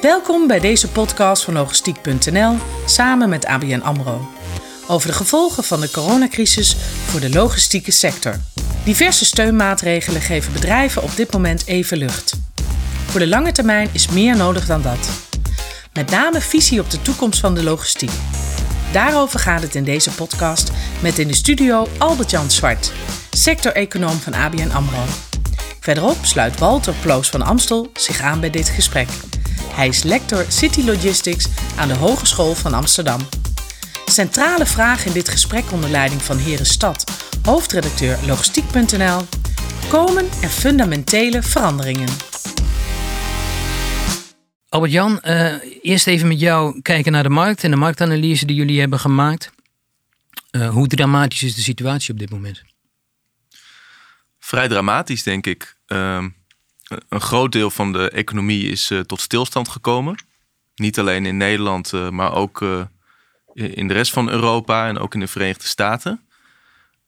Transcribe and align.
Welkom 0.00 0.46
bij 0.46 0.60
deze 0.60 0.88
podcast 0.88 1.44
van 1.44 1.54
logistiek.nl 1.54 2.56
samen 2.86 3.28
met 3.28 3.46
ABN 3.46 3.80
AMRO. 3.80 4.28
Over 4.88 5.08
de 5.08 5.14
gevolgen 5.14 5.64
van 5.64 5.80
de 5.80 5.90
coronacrisis 5.90 6.76
voor 7.06 7.20
de 7.20 7.30
logistieke 7.30 7.90
sector. 7.90 8.40
Diverse 8.84 9.24
steunmaatregelen 9.24 10.20
geven 10.20 10.52
bedrijven 10.52 11.02
op 11.02 11.16
dit 11.16 11.32
moment 11.32 11.66
even 11.66 11.98
lucht. 11.98 12.32
Voor 13.06 13.20
de 13.20 13.28
lange 13.28 13.52
termijn 13.52 13.88
is 13.92 14.08
meer 14.08 14.36
nodig 14.36 14.66
dan 14.66 14.82
dat. 14.82 15.10
Met 15.92 16.10
name 16.10 16.40
visie 16.40 16.80
op 16.80 16.90
de 16.90 17.02
toekomst 17.02 17.40
van 17.40 17.54
de 17.54 17.62
logistiek. 17.62 18.12
Daarover 18.92 19.40
gaat 19.40 19.62
het 19.62 19.74
in 19.74 19.84
deze 19.84 20.10
podcast 20.10 20.70
met 21.02 21.18
in 21.18 21.28
de 21.28 21.34
studio 21.34 21.86
Albert-Jan 21.98 22.50
Zwart, 22.50 22.92
sector-econoom 23.30 24.18
van 24.18 24.34
ABN 24.34 24.70
AMRO. 24.70 25.04
Verderop 25.80 26.16
sluit 26.22 26.58
Walter 26.58 26.94
Ploos 27.02 27.28
van 27.28 27.42
Amstel 27.42 27.90
zich 27.92 28.20
aan 28.20 28.40
bij 28.40 28.50
dit 28.50 28.68
gesprek. 28.68 29.08
Hij 29.78 29.88
is 29.88 30.02
lector 30.02 30.44
City 30.48 30.82
Logistics 30.82 31.48
aan 31.76 31.88
de 31.88 31.94
Hogeschool 31.94 32.54
van 32.54 32.74
Amsterdam. 32.74 33.20
Centrale 34.04 34.66
vraag 34.66 35.06
in 35.06 35.12
dit 35.12 35.28
gesprek 35.28 35.72
onder 35.72 35.90
leiding 35.90 36.22
van 36.22 36.36
Heren 36.36 36.66
Stad, 36.66 37.04
hoofdredacteur 37.42 38.18
logistiek.nl, 38.26 39.22
komen 39.88 40.24
er 40.42 40.48
fundamentele 40.48 41.42
veranderingen. 41.42 42.08
Albert-Jan, 44.68 45.20
uh, 45.24 45.54
eerst 45.82 46.06
even 46.06 46.28
met 46.28 46.40
jou 46.40 46.82
kijken 46.82 47.12
naar 47.12 47.22
de 47.22 47.28
markt 47.28 47.64
en 47.64 47.70
de 47.70 47.76
marktanalyse 47.76 48.46
die 48.46 48.56
jullie 48.56 48.80
hebben 48.80 48.98
gemaakt. 48.98 49.50
Uh, 50.50 50.68
hoe 50.68 50.86
dramatisch 50.86 51.42
is 51.42 51.54
de 51.54 51.60
situatie 51.60 52.12
op 52.12 52.18
dit 52.18 52.30
moment? 52.30 52.62
Vrij 54.38 54.68
dramatisch, 54.68 55.22
denk 55.22 55.46
ik. 55.46 55.76
Uh, 55.86 56.24
een 57.08 57.20
groot 57.20 57.52
deel 57.52 57.70
van 57.70 57.92
de 57.92 58.10
economie 58.10 58.70
is 58.70 58.90
uh, 58.90 59.00
tot 59.00 59.20
stilstand 59.20 59.68
gekomen. 59.68 60.24
Niet 60.74 60.98
alleen 60.98 61.26
in 61.26 61.36
Nederland, 61.36 61.92
maar 62.10 62.34
ook 62.34 62.60
in 63.52 63.88
de 63.88 63.94
rest 63.94 64.12
van 64.12 64.30
Europa 64.30 64.88
en 64.88 64.98
ook 64.98 65.14
in 65.14 65.20
de 65.20 65.26
Verenigde 65.26 65.66
Staten. 65.66 66.20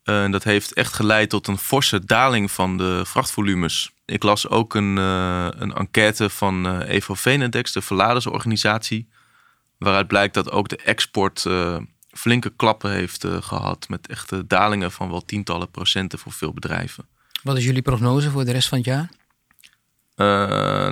dat 0.05 0.45
heeft 0.45 0.73
echt 0.73 0.93
geleid 0.93 1.31
tot 1.31 1.47
een 1.47 1.59
forse 1.59 2.05
daling 2.05 2.51
van 2.51 2.77
de 2.77 3.03
vrachtvolumes 3.05 3.93
ik 4.11 4.23
las 4.23 4.49
ook 4.49 4.75
een, 4.75 4.97
een 4.97 5.75
enquête 5.75 6.31
van 6.31 6.81
Evo 6.81 7.15
Venedex, 7.15 7.73
de 7.73 7.83
verladersorganisatie. 7.83 9.09
Waaruit 9.79 10.07
blijkt 10.07 10.35
dat 10.35 10.51
ook 10.51 10.69
de 10.69 10.77
export 10.77 11.47
flinke 12.11 12.53
klappen 12.57 12.91
heeft 12.91 13.27
gehad. 13.41 13.89
Met 13.89 14.07
echte 14.07 14.47
dalingen 14.47 14.93
van 14.93 15.11
wel 15.11 15.25
tientallen 15.25 15.71
procenten 15.71 16.19
voor 16.19 16.33
veel 16.33 16.53
bedrijven. 16.53 17.07
Wat 17.43 17.57
is 17.57 17.65
jullie 17.65 17.83
prognose 17.83 18.31
voor 18.31 18.45
de 18.45 18.53
rest 18.53 18.69
van 18.69 18.79
het 18.79 18.87
jaar? 18.87 19.11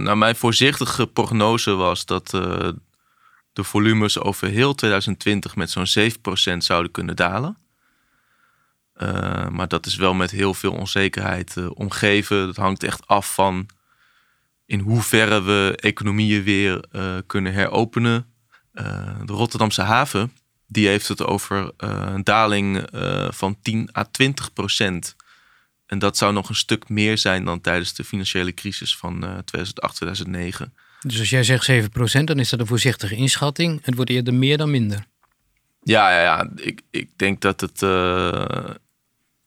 Nou, 0.03 0.17
mijn 0.17 0.37
voorzichtige 0.37 1.07
prognose 1.07 1.71
was 1.71 2.07
dat 2.07 2.31
de 3.53 3.65
volumes 3.65 4.19
over 4.19 4.49
heel 4.49 4.75
2020 4.75 5.57
met 5.57 5.71
zo'n 5.71 6.13
7% 6.55 6.57
zouden 6.57 6.91
kunnen 6.91 7.17
dalen. 7.17 7.57
Uh, 8.97 9.49
maar 9.49 9.69
dat 9.69 9.87
is 9.87 9.97
wel 9.97 10.15
met 10.15 10.31
heel 10.31 10.55
veel 10.55 10.73
onzekerheid 10.73 11.57
omgeven. 11.75 12.47
Dat 12.47 12.57
hangt 12.57 12.83
echt 12.83 13.07
af 13.07 13.35
van 13.35 13.69
in 14.67 14.81
hoeverre 14.81 15.43
we 15.43 15.77
economieën 15.81 16.43
weer 16.43 16.85
kunnen 17.27 17.53
heropenen. 17.53 18.27
de 19.25 19.33
Rotterdamse 19.33 19.83
haven 19.83 20.33
die 20.67 20.89
heeft 20.89 21.09
het 21.09 21.25
over 21.25 21.73
een 21.77 22.25
daling 22.25 22.89
van 23.31 23.57
10 23.63 23.91
à 23.97 24.05
20 24.05 24.53
procent. 24.53 25.17
En 25.89 25.99
dat 25.99 26.17
zou 26.17 26.33
nog 26.33 26.49
een 26.49 26.55
stuk 26.55 26.89
meer 26.89 27.19
zijn 27.19 27.45
dan 27.45 27.61
tijdens 27.61 27.95
de 27.95 28.05
financiële 28.05 28.55
crisis 28.55 28.97
van 28.97 29.19
2008, 29.45 29.95
2009. 29.95 30.73
Dus 31.01 31.19
als 31.19 31.31
jij 31.31 31.43
zegt 31.43 31.65
7 31.65 31.91
procent, 31.91 32.27
dan 32.27 32.39
is 32.39 32.49
dat 32.49 32.61
een 32.61 32.67
voorzichtige 32.67 33.15
inschatting. 33.15 33.85
Het 33.85 33.95
wordt 33.95 34.11
eerder 34.11 34.35
meer 34.35 34.57
dan 34.57 34.71
minder. 34.71 35.05
Ja, 35.83 36.11
ja, 36.11 36.23
ja. 36.23 36.51
Ik, 36.57 36.81
ik 36.91 37.11
denk 37.17 37.41
dat 37.41 37.61
het 37.61 37.83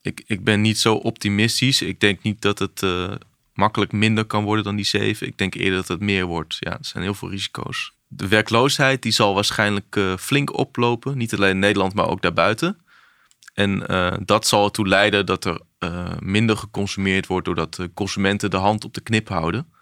ik, 0.02 0.22
ik 0.26 0.44
ben 0.44 0.60
niet 0.60 0.78
zo 0.78 0.94
optimistisch. 0.94 1.82
Ik 1.82 2.00
denk 2.00 2.22
niet 2.22 2.42
dat 2.42 2.58
het 2.58 2.82
uh, 2.82 3.12
makkelijk 3.54 3.92
minder 3.92 4.24
kan 4.24 4.44
worden 4.44 4.64
dan 4.64 4.76
die 4.76 4.84
7. 4.84 5.26
Ik 5.26 5.38
denk 5.38 5.54
eerder 5.54 5.76
dat 5.76 5.88
het 5.88 6.00
meer 6.00 6.24
wordt. 6.24 6.56
Ja, 6.60 6.70
er 6.70 6.84
zijn 6.84 7.02
heel 7.02 7.14
veel 7.14 7.30
risico's. 7.30 7.92
De 8.08 8.28
werkloosheid 8.28 9.02
die 9.02 9.12
zal 9.12 9.34
waarschijnlijk 9.34 10.00
flink 10.18 10.58
oplopen. 10.58 11.18
Niet 11.18 11.34
alleen 11.34 11.50
in 11.50 11.58
Nederland, 11.58 11.94
maar 11.94 12.08
ook 12.08 12.22
daarbuiten. 12.22 12.78
En 13.52 13.84
uh, 13.90 14.12
dat 14.24 14.46
zal 14.46 14.64
ertoe 14.64 14.88
leiden 14.88 15.26
dat 15.26 15.44
er 15.44 15.60
minder 16.18 16.56
geconsumeerd 16.56 17.26
wordt... 17.26 17.44
doordat 17.44 17.74
de 17.74 17.90
consumenten 17.94 18.50
de 18.50 18.56
hand 18.56 18.84
op 18.84 18.94
de 18.94 19.00
knip 19.00 19.28
houden. 19.28 19.72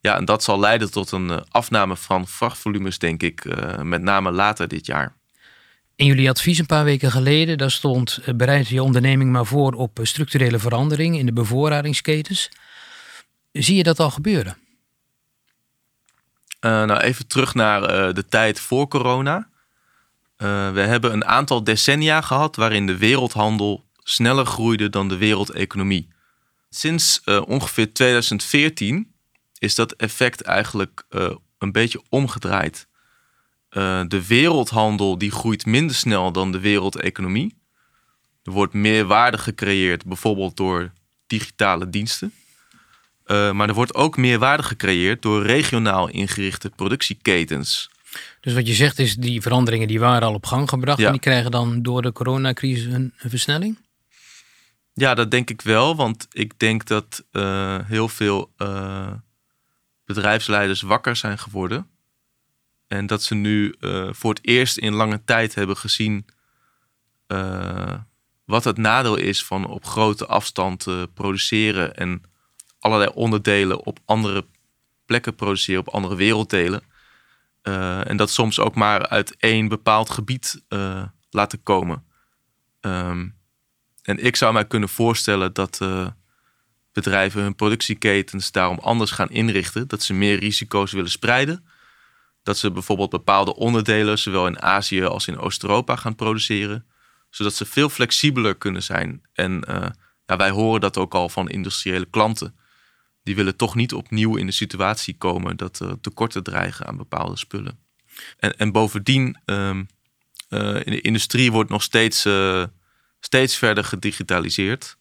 Ja, 0.00 0.16
en 0.16 0.24
dat 0.24 0.42
zal 0.42 0.60
leiden 0.60 0.90
tot 0.90 1.10
een 1.10 1.44
afname 1.48 1.96
van 1.96 2.26
vrachtvolumes, 2.26 2.98
denk 2.98 3.22
ik. 3.22 3.44
met 3.82 4.02
name 4.02 4.30
later 4.30 4.68
dit 4.68 4.86
jaar. 4.86 5.20
In 6.00 6.06
jullie 6.06 6.28
advies 6.28 6.58
een 6.58 6.66
paar 6.66 6.84
weken 6.84 7.10
geleden, 7.10 7.58
daar 7.58 7.70
stond 7.70 8.20
eh, 8.24 8.34
bereid 8.34 8.68
je 8.68 8.82
onderneming 8.82 9.30
maar 9.30 9.46
voor 9.46 9.72
op 9.72 9.98
eh, 9.98 10.04
structurele 10.04 10.58
verandering 10.58 11.18
in 11.18 11.26
de 11.26 11.32
bevoorradingsketens. 11.32 12.50
Zie 13.52 13.76
je 13.76 13.82
dat 13.82 14.00
al 14.00 14.10
gebeuren? 14.10 14.56
Uh, 16.60 16.70
nou, 16.70 17.00
even 17.00 17.26
terug 17.26 17.54
naar 17.54 18.14
de 18.14 18.24
tijd 18.28 18.60
voor 18.60 18.88
corona. 18.88 19.48
Uh, 20.42 20.72
we 20.72 20.80
hebben 20.80 21.12
een 21.12 21.24
aantal 21.24 21.64
decennia 21.64 22.20
gehad 22.20 22.56
waarin 22.56 22.86
de 22.86 22.96
wereldhandel 22.96 23.84
sneller 24.02 24.46
groeide 24.46 24.90
dan 24.90 25.08
de 25.08 25.16
wereldeconomie. 25.16 26.08
Sinds 26.70 27.20
ongeveer 27.24 27.92
2014 27.92 29.12
is 29.58 29.74
dat 29.74 29.92
effect 29.92 30.42
eigenlijk 30.42 31.04
een 31.58 31.72
beetje 31.72 32.02
omgedraaid. 32.08 32.86
De 34.08 34.24
wereldhandel 34.26 35.18
die 35.18 35.30
groeit 35.30 35.66
minder 35.66 35.96
snel 35.96 36.32
dan 36.32 36.52
de 36.52 36.60
wereldeconomie. 36.60 37.56
Er 38.42 38.52
wordt 38.52 38.72
meer 38.72 39.04
waarde 39.04 39.38
gecreëerd, 39.38 40.04
bijvoorbeeld 40.04 40.56
door 40.56 40.92
digitale 41.26 41.90
diensten. 41.90 42.32
Maar 43.26 43.68
er 43.68 43.74
wordt 43.74 43.94
ook 43.94 44.16
meer 44.16 44.38
waarde 44.38 44.62
gecreëerd 44.62 45.22
door 45.22 45.42
regionaal 45.42 46.08
ingerichte 46.08 46.70
productieketens. 46.70 47.89
Dus 48.40 48.52
wat 48.54 48.66
je 48.66 48.74
zegt 48.74 48.98
is, 48.98 49.14
die 49.14 49.40
veranderingen 49.40 49.88
die 49.88 50.00
waren 50.00 50.28
al 50.28 50.34
op 50.34 50.46
gang 50.46 50.68
gebracht 50.68 50.98
ja. 50.98 51.06
en 51.06 51.12
die 51.12 51.20
krijgen 51.20 51.50
dan 51.50 51.82
door 51.82 52.02
de 52.02 52.12
coronacrisis 52.12 52.84
een, 52.84 53.12
een, 53.18 53.30
versnelling? 53.30 53.78
Ja, 54.92 55.14
dat 55.14 55.30
denk 55.30 55.50
ik 55.50 55.62
wel, 55.62 55.96
want 55.96 56.26
ik 56.32 56.58
denk 56.58 56.86
dat 56.86 57.24
uh, 57.32 57.78
heel 57.84 58.08
veel 58.08 58.52
bedrijfsleiders 60.04 60.80
wakker 60.80 61.16
zijn 61.16 61.38
geworden 61.38 61.86
en 62.86 63.06
dat 63.06 63.22
ze 63.22 63.34
nu 63.34 63.74
uh, 63.80 64.08
voor 64.12 64.30
het 64.30 64.46
eerst 64.46 64.78
in 64.78 64.94
lange 64.94 65.24
tijd 65.24 65.54
hebben 65.54 65.76
gezien 65.76 66.26
wat 68.44 68.64
het 68.64 68.76
nadeel 68.76 69.16
is 69.16 69.44
van 69.44 69.66
op 69.66 69.84
grote 69.84 70.26
afstand 70.26 70.86
produceren 71.14 71.96
en 71.96 72.22
allerlei 72.78 73.10
onderdelen 73.14 73.84
op 73.86 73.98
andere 74.04 74.46
plekken 75.06 75.34
produceren, 75.34 75.80
op 75.80 75.88
andere 75.88 76.16
werelddelen. 76.16 76.82
En 77.62 78.16
dat 78.16 78.30
soms 78.30 78.60
ook 78.60 78.74
maar 78.74 79.08
uit 79.08 79.36
één 79.36 79.68
bepaald 79.68 80.10
gebied 80.10 80.64
laten 81.30 81.62
komen. 81.62 82.04
Um, 82.80 83.38
en 84.02 84.24
ik 84.24 84.36
zou 84.36 84.52
mij 84.52 84.66
kunnen 84.66 84.88
voorstellen 84.88 85.52
dat 85.52 85.80
bedrijven 86.92 87.42
hun 87.42 87.54
productieketens 87.54 88.52
daarom 88.52 88.78
anders 88.78 89.10
gaan 89.10 89.30
inrichten. 89.30 89.88
Dat 89.88 90.02
ze 90.02 90.14
meer 90.14 90.38
risico's 90.38 90.92
willen 90.92 91.10
spreiden 91.10 91.64
dat 92.42 92.58
ze 92.58 92.70
bijvoorbeeld 92.70 93.10
bepaalde 93.10 93.56
onderdelen, 93.56 94.18
zowel 94.18 94.46
in 94.46 94.62
Azië 94.62 95.04
als 95.04 95.26
in 95.26 95.38
Oost-Europa, 95.38 95.96
gaan 95.96 96.14
produceren. 96.14 96.86
Zodat 97.30 97.54
ze 97.54 97.64
veel 97.66 97.88
flexibeler 97.88 98.56
kunnen 98.56 98.82
zijn. 98.82 99.22
En 99.32 99.64
ja, 100.26 100.36
wij 100.36 100.50
horen 100.50 100.80
dat 100.80 100.96
ook 100.98 101.14
al 101.14 101.28
van 101.28 101.48
industriële 101.48 102.06
klanten. 102.10 102.54
Die 103.22 103.34
willen 103.34 103.56
toch 103.56 103.74
niet 103.74 103.92
opnieuw 103.92 104.36
in 104.36 104.46
de 104.46 104.52
situatie 104.52 105.16
komen 105.16 105.56
dat 105.56 105.78
er 105.78 106.00
tekorten 106.00 106.42
dreigen 106.42 106.86
aan 106.86 106.96
bepaalde 106.96 107.36
spullen. 107.36 107.78
En, 108.38 108.58
en 108.58 108.72
bovendien, 108.72 109.38
um, 109.44 109.88
uh, 110.48 110.74
in 110.74 110.92
de 110.92 111.00
industrie 111.00 111.52
wordt 111.52 111.70
nog 111.70 111.82
steeds, 111.82 112.26
uh, 112.26 112.64
steeds 113.20 113.56
verder 113.56 113.84
gedigitaliseerd. 113.84 114.98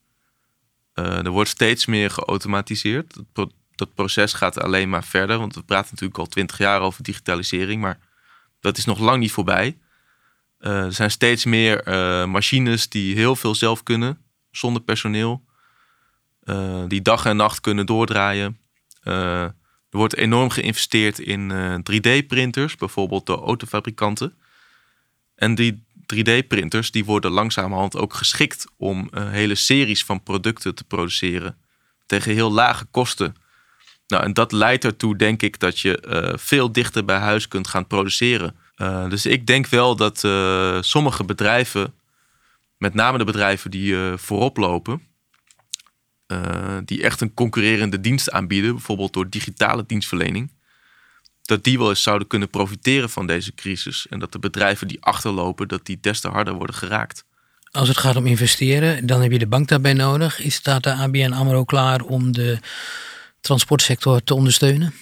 er 0.93 1.29
wordt 1.29 1.49
steeds 1.49 1.85
meer 1.85 2.09
geautomatiseerd. 2.09 3.15
Het 3.15 3.51
dat 3.75 3.93
proces 3.93 4.33
gaat 4.33 4.59
alleen 4.59 4.89
maar 4.89 5.03
verder. 5.03 5.37
Want 5.37 5.55
we 5.55 5.63
praten 5.63 5.89
natuurlijk 5.91 6.19
al 6.19 6.27
twintig 6.27 6.57
jaar 6.57 6.81
over 6.81 7.03
digitalisering, 7.03 7.81
maar 7.81 7.99
dat 8.59 8.77
is 8.77 8.85
nog 8.85 8.99
lang 8.99 9.19
niet 9.19 9.31
voorbij. 9.31 9.77
Er 10.57 10.93
zijn 10.93 11.11
steeds 11.11 11.45
meer 11.45 11.83
machines 12.29 12.89
die 12.89 13.15
heel 13.15 13.35
veel 13.35 13.55
zelf 13.55 13.83
kunnen, 13.83 14.21
zonder 14.51 14.81
personeel. 14.81 15.45
Uh, 16.49 16.83
die 16.87 17.01
dag 17.01 17.25
en 17.25 17.35
nacht 17.35 17.61
kunnen 17.61 17.85
doordraaien. 17.85 18.57
er 19.03 19.97
wordt 19.97 20.15
enorm 20.15 20.49
geïnvesteerd 20.49 21.19
in 21.19 21.51
3D-printers, 21.91 22.75
bijvoorbeeld 22.77 23.25
door 23.25 23.41
autofabrikanten. 23.41 24.33
En 25.35 25.55
die 25.55 25.83
3D-printers 26.15 26.91
die 26.91 27.05
worden 27.05 27.31
langzamerhand 27.31 27.95
ook 27.95 28.13
geschikt 28.13 28.65
om 28.77 29.09
hele 29.15 29.55
series 29.55 30.03
van 30.03 30.23
producten 30.23 30.75
te 30.75 30.83
produceren 30.83 31.57
tegen 32.05 32.33
heel 32.33 32.51
lage 32.51 32.85
kosten. 32.85 33.35
Nou, 34.07 34.23
en 34.23 34.33
dat 34.33 34.51
leidt 34.51 34.83
ertoe, 34.83 35.15
denk 35.15 35.41
ik, 35.41 35.59
dat 35.59 35.79
je 35.79 35.99
eh, 35.99 36.37
veel 36.37 36.71
dichter 36.71 37.05
bij 37.05 37.17
huis 37.17 37.47
kunt 37.47 37.67
gaan 37.67 37.87
produceren. 37.87 38.55
Dus 39.09 39.25
ik 39.25 39.47
denk 39.47 39.67
wel 39.67 39.95
dat 39.95 40.19
sommige 40.85 41.23
bedrijven, 41.23 41.93
met 42.77 42.93
name 42.93 43.17
de 43.17 43.23
bedrijven 43.23 43.71
die 43.71 43.95
voorop 44.15 44.57
lopen, 44.57 45.08
die 46.85 47.03
echt 47.03 47.21
een 47.21 47.33
concurrerende 47.33 48.01
dienst 48.01 48.31
aanbieden, 48.31 48.71
bijvoorbeeld 48.71 49.13
door 49.13 49.29
digitale 49.29 49.83
dienstverlening, 49.87 50.51
dat 51.41 51.63
die 51.63 51.77
wel 51.77 51.89
eens 51.89 52.03
zouden 52.03 52.27
kunnen 52.27 52.49
profiteren 52.49 53.09
van 53.09 53.27
deze 53.27 53.53
crisis. 53.53 54.07
En 54.09 54.19
dat 54.19 54.31
de 54.31 54.39
bedrijven 54.39 54.87
die 54.87 55.01
achterlopen, 55.01 55.67
dat 55.67 55.85
die 55.85 55.97
des 56.01 56.19
te 56.19 56.27
harder 56.27 56.53
worden 56.53 56.75
geraakt. 56.75 57.25
Als 57.71 57.87
het 57.87 57.97
gaat 57.97 58.15
om 58.15 58.25
investeren, 58.25 59.05
dan 59.05 59.21
heb 59.21 59.31
je 59.31 59.39
de 59.39 59.47
bank 59.47 59.67
daarbij 59.67 59.93
nodig. 59.93 60.39
Is 60.39 60.55
staat 60.55 60.83
de 60.83 60.93
ABN 60.93 61.31
AMRO 61.31 61.63
klaar 61.63 62.01
om 62.01 62.31
de 62.31 62.59
transportsector 63.41 64.23
te 64.23 64.33
ondersteunen? 64.33 64.93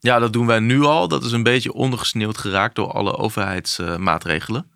Ja, 0.00 0.18
dat 0.18 0.32
doen 0.32 0.46
wij 0.46 0.58
nu 0.58 0.82
al. 0.82 1.08
Dat 1.08 1.24
is 1.24 1.32
een 1.32 1.42
beetje 1.42 1.72
ondergesneeuwd 1.72 2.38
geraakt 2.38 2.74
door 2.74 2.92
alle 2.92 3.16
overheidsmaatregelen. 3.16 4.70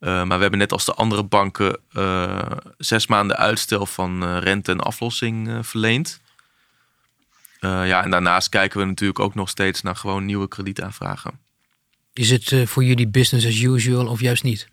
Uh, 0.00 0.10
maar 0.10 0.36
we 0.36 0.42
hebben 0.42 0.58
net 0.58 0.72
als 0.72 0.84
de 0.84 0.94
andere 0.94 1.24
banken 1.24 1.80
uh, 1.92 2.50
zes 2.78 3.06
maanden 3.06 3.36
uitstel 3.36 3.86
van 3.86 4.22
uh, 4.22 4.38
rente 4.40 4.72
en 4.72 4.80
aflossing 4.80 5.66
verleend. 5.66 6.20
ja, 7.60 8.04
en 8.04 8.10
daarnaast 8.10 8.48
kijken 8.48 8.80
we 8.80 8.86
natuurlijk 8.86 9.18
ook 9.18 9.34
nog 9.34 9.48
steeds 9.48 9.82
naar 9.82 9.96
gewoon 9.96 10.24
nieuwe 10.24 10.48
kredietaanvragen. 10.48 11.40
Is 12.12 12.30
het 12.30 12.68
voor 12.68 12.84
jullie 12.84 13.08
business 13.08 13.46
as 13.46 13.60
usual 13.60 14.06
of 14.06 14.20
juist 14.20 14.42
niet? 14.42 14.68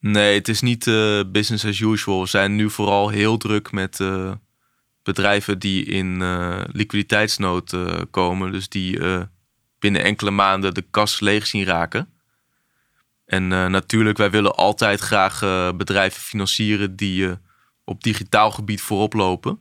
Nee, 0.00 0.34
het 0.34 0.48
is 0.48 0.60
niet 0.60 0.84
business 1.32 1.64
as 1.64 1.80
usual. 1.80 2.20
We 2.20 2.28
zijn 2.28 2.56
nu 2.56 2.70
vooral 2.70 3.08
heel 3.08 3.36
druk 3.36 3.72
met 3.72 4.00
bedrijven 5.02 5.58
die 5.58 5.84
in 5.84 6.20
uh, 6.20 6.60
liquiditeitsnood 6.66 7.76
komen, 8.10 8.52
dus 8.52 8.68
die 8.68 9.00
binnen 9.78 10.04
enkele 10.04 10.30
maanden 10.30 10.74
de 10.74 10.84
kas 10.90 11.20
leeg 11.20 11.46
zien 11.46 11.64
raken. 11.64 12.08
En 13.26 13.48
natuurlijk, 13.48 14.18
wij 14.18 14.30
willen 14.30 14.54
altijd 14.54 15.00
graag 15.00 15.40
bedrijven 15.76 16.22
financieren 16.22 16.96
die 16.96 17.38
op 17.84 18.02
digitaal 18.02 18.50
gebied 18.50 18.80
voorop 18.80 19.12
lopen. 19.12 19.60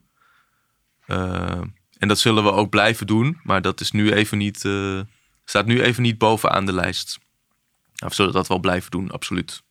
en 1.97 2.07
dat 2.07 2.19
zullen 2.19 2.43
we 2.43 2.51
ook 2.51 2.69
blijven 2.69 3.07
doen, 3.07 3.39
maar 3.43 3.61
dat 3.61 3.79
is 3.79 3.91
nu 3.91 4.13
even 4.13 4.37
niet, 4.37 4.57
staat 5.45 5.65
nu 5.65 5.81
even 5.81 6.03
niet 6.03 6.17
bovenaan 6.17 6.65
de 6.65 6.73
lijst. 6.73 7.19
Nou, 7.95 8.09
we 8.09 8.15
zullen 8.15 8.33
dat 8.33 8.47
wel 8.47 8.59
blijven 8.59 8.91
doen, 8.91 9.11
absoluut. 9.11 9.63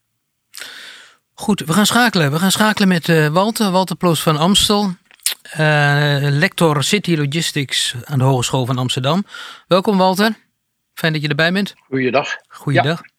Goed, 1.35 1.61
we 1.61 1.73
gaan 1.73 1.87
schakelen. 1.87 2.31
We 2.31 2.39
gaan 2.39 2.51
schakelen 2.51 2.89
met 2.89 3.31
Walter, 3.33 3.71
Walter 3.71 3.97
Ploos 3.97 4.23
van 4.23 4.37
Amstel. 4.37 4.95
Uh, 5.53 6.17
lector 6.21 6.85
City 6.85 7.17
Logistics 7.17 7.95
aan 8.05 8.19
de 8.19 8.25
Hogeschool 8.25 8.67
van 8.67 8.79
Amsterdam. 8.79 9.25
Welkom 9.67 9.97
Walter, 9.97 10.37
fijn 10.95 11.13
dat 11.13 11.23
je 11.23 11.29
erbij 11.29 11.53
bent. 11.53 11.75
Goeiedag. 11.89 12.37
Goeiedag. 12.49 13.01
Ja. 13.01 13.14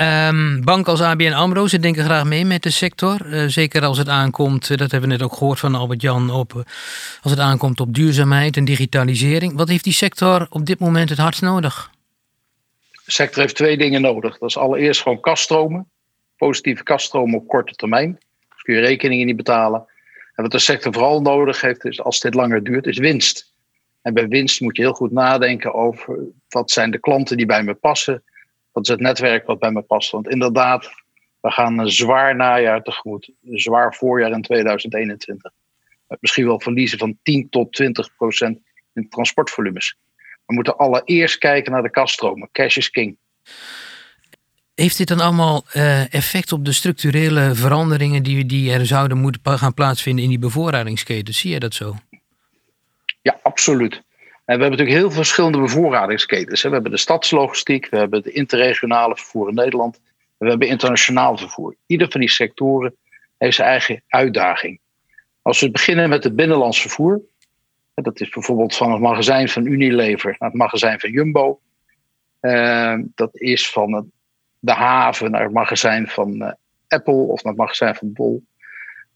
Um, 0.00 0.64
bank 0.64 0.88
als 0.88 1.00
ABN 1.00 1.32
AMRO, 1.32 1.66
ze 1.66 1.78
denken 1.78 2.04
graag 2.04 2.24
mee 2.24 2.44
met 2.44 2.62
de 2.62 2.70
sector. 2.70 3.26
Uh, 3.26 3.44
zeker 3.46 3.84
als 3.84 3.98
het 3.98 4.08
aankomt, 4.08 4.68
dat 4.68 4.90
hebben 4.90 5.00
we 5.00 5.06
net 5.16 5.22
ook 5.22 5.32
gehoord 5.32 5.58
van 5.58 5.74
Albert-Jan, 5.74 6.30
op, 6.30 6.52
als 7.22 7.32
het 7.32 7.40
aankomt 7.40 7.80
op 7.80 7.94
duurzaamheid 7.94 8.56
en 8.56 8.64
digitalisering. 8.64 9.56
Wat 9.56 9.68
heeft 9.68 9.84
die 9.84 9.92
sector 9.92 10.46
op 10.50 10.66
dit 10.66 10.78
moment 10.78 11.08
het 11.08 11.18
hardst 11.18 11.42
nodig? 11.42 11.90
De 13.04 13.12
sector 13.12 13.42
heeft 13.42 13.56
twee 13.56 13.76
dingen 13.76 14.00
nodig. 14.00 14.38
Dat 14.38 14.48
is 14.48 14.56
allereerst 14.56 15.02
gewoon 15.02 15.20
kaststromen. 15.20 15.88
Positieve 16.36 16.82
kaststromen 16.82 17.38
op 17.38 17.48
korte 17.48 17.72
termijn. 17.74 18.18
Dus 18.48 18.62
kun 18.62 18.74
je 18.74 18.80
rekeningen 18.80 19.26
niet 19.26 19.36
betalen. 19.36 19.80
En 20.34 20.42
wat 20.42 20.52
de 20.52 20.58
sector 20.58 20.92
vooral 20.92 21.20
nodig 21.20 21.60
heeft, 21.60 21.84
is 21.84 22.00
als 22.02 22.20
dit 22.20 22.34
langer 22.34 22.64
duurt, 22.64 22.86
is 22.86 22.98
winst. 22.98 23.52
En 24.02 24.14
bij 24.14 24.28
winst 24.28 24.60
moet 24.60 24.76
je 24.76 24.82
heel 24.82 24.92
goed 24.92 25.12
nadenken 25.12 25.74
over 25.74 26.18
wat 26.48 26.70
zijn 26.70 26.90
de 26.90 26.98
klanten 27.00 27.36
die 27.36 27.46
bij 27.46 27.62
me 27.62 27.74
passen. 27.74 28.22
Wat 28.76 28.84
is 28.84 28.90
het 28.90 29.00
netwerk 29.00 29.46
wat 29.46 29.58
bij 29.58 29.70
me 29.70 29.82
past. 29.82 30.10
Want 30.10 30.28
inderdaad, 30.28 30.90
we 31.40 31.50
gaan 31.50 31.78
een 31.78 31.90
zwaar 31.90 32.36
najaar 32.36 32.82
tegemoet. 32.82 33.30
Een 33.44 33.58
zwaar 33.58 33.94
voorjaar 33.94 34.30
in 34.30 34.42
2021. 34.42 35.52
Met 36.08 36.20
misschien 36.20 36.46
wel 36.46 36.60
verliezen 36.60 36.98
van 36.98 37.18
10 37.22 37.48
tot 37.48 37.72
20 37.72 38.16
procent 38.16 38.58
in 38.94 39.08
transportvolumes. 39.08 39.96
We 40.46 40.54
moeten 40.54 40.76
allereerst 40.76 41.38
kijken 41.38 41.72
naar 41.72 41.82
de 41.82 41.90
kaststromen. 41.90 42.48
Cash 42.52 42.76
is 42.76 42.90
king. 42.90 43.16
Heeft 44.74 44.96
dit 44.96 45.08
dan 45.08 45.20
allemaal 45.20 45.64
uh, 45.72 46.14
effect 46.14 46.52
op 46.52 46.64
de 46.64 46.72
structurele 46.72 47.54
veranderingen 47.54 48.22
die, 48.22 48.46
die 48.46 48.72
er 48.72 48.86
zouden 48.86 49.18
moeten 49.18 49.58
gaan 49.58 49.74
plaatsvinden 49.74 50.24
in 50.24 50.30
die 50.30 50.38
bevoorradingsketen? 50.38 51.34
Zie 51.34 51.50
je 51.50 51.58
dat 51.58 51.74
zo? 51.74 51.96
Ja, 53.22 53.38
absoluut. 53.42 54.02
We 54.46 54.52
hebben 54.52 54.70
natuurlijk 54.70 54.98
heel 54.98 55.10
verschillende 55.10 55.58
bevoorradingsketens. 55.58 56.62
We 56.62 56.68
hebben 56.68 56.90
de 56.90 56.96
stadslogistiek, 56.96 57.88
we 57.88 57.96
hebben 57.96 58.22
de 58.22 58.32
interregionale 58.32 59.16
vervoer 59.16 59.48
in 59.48 59.54
Nederland, 59.54 60.00
we 60.38 60.48
hebben 60.48 60.68
internationaal 60.68 61.38
vervoer. 61.38 61.76
Ieder 61.86 62.10
van 62.10 62.20
die 62.20 62.30
sectoren 62.30 62.96
heeft 63.38 63.56
zijn 63.56 63.68
eigen 63.68 64.02
uitdaging. 64.08 64.80
Als 65.42 65.60
we 65.60 65.70
beginnen 65.70 66.08
met 66.08 66.24
het 66.24 66.36
binnenlands 66.36 66.80
vervoer, 66.80 67.20
dat 67.94 68.20
is 68.20 68.28
bijvoorbeeld 68.28 68.76
van 68.76 68.92
het 68.92 69.00
magazijn 69.00 69.48
van 69.48 69.66
Unilever 69.66 70.36
naar 70.38 70.48
het 70.50 70.58
magazijn 70.58 71.00
van 71.00 71.10
Jumbo. 71.10 71.60
Uh, 72.40 72.98
dat 73.14 73.30
is 73.32 73.70
van 73.70 73.92
het 73.92 74.04
de 74.58 74.72
haven 74.72 75.30
naar 75.30 75.42
het 75.42 75.52
magazijn 75.52 76.08
van 76.08 76.42
uh, 76.42 76.52
Apple 76.88 77.14
of 77.14 77.42
naar 77.42 77.52
het 77.52 77.62
magazijn 77.62 77.94
van 77.94 78.12
Bol. 78.12 78.44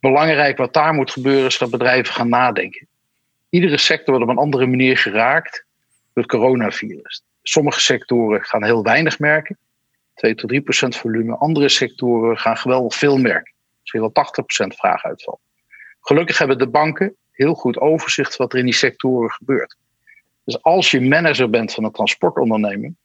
Belangrijk 0.00 0.56
wat 0.56 0.73
daar 0.73 0.94
moet 0.94 1.11
gebeuren 1.11 1.47
is 1.47 1.59
dat 1.59 1.71
bedrijven 1.71 2.15
gaan 2.15 2.29
nadenken. 2.29 2.87
Iedere 3.50 3.79
sector 3.79 4.14
wordt 4.14 4.31
op 4.31 4.37
een 4.37 4.43
andere 4.43 4.67
manier 4.67 4.97
geraakt 4.97 5.64
door 6.12 6.23
het 6.23 6.32
coronavirus. 6.32 7.23
Sommige 7.43 7.81
sectoren 7.81 8.44
gaan 8.44 8.64
heel 8.64 8.82
weinig 8.82 9.19
merken, 9.19 9.58
2 10.14 10.35
tot 10.35 10.49
3 10.49 10.61
procent 10.61 10.97
volume. 10.97 11.37
Andere 11.37 11.69
sectoren 11.69 12.38
gaan 12.38 12.56
geweldig 12.56 12.94
veel 12.94 13.17
merken, 13.17 13.52
misschien 13.81 14.00
wel 14.00 14.12
80 14.12 14.44
procent 14.44 14.75
vraaguitval. 14.75 15.41
Gelukkig 16.00 16.38
hebben 16.38 16.58
de 16.58 16.69
banken 16.69 17.17
heel 17.31 17.55
goed 17.55 17.79
overzicht 17.79 18.37
wat 18.37 18.52
er 18.52 18.58
in 18.58 18.64
die 18.64 18.75
sectoren 18.75 19.31
gebeurt. 19.31 19.76
Dus 20.44 20.62
als 20.62 20.91
je 20.91 21.00
manager 21.00 21.50
bent 21.50 21.73
van 21.73 21.85
een 21.85 21.93
transportonderneming, 21.93 22.97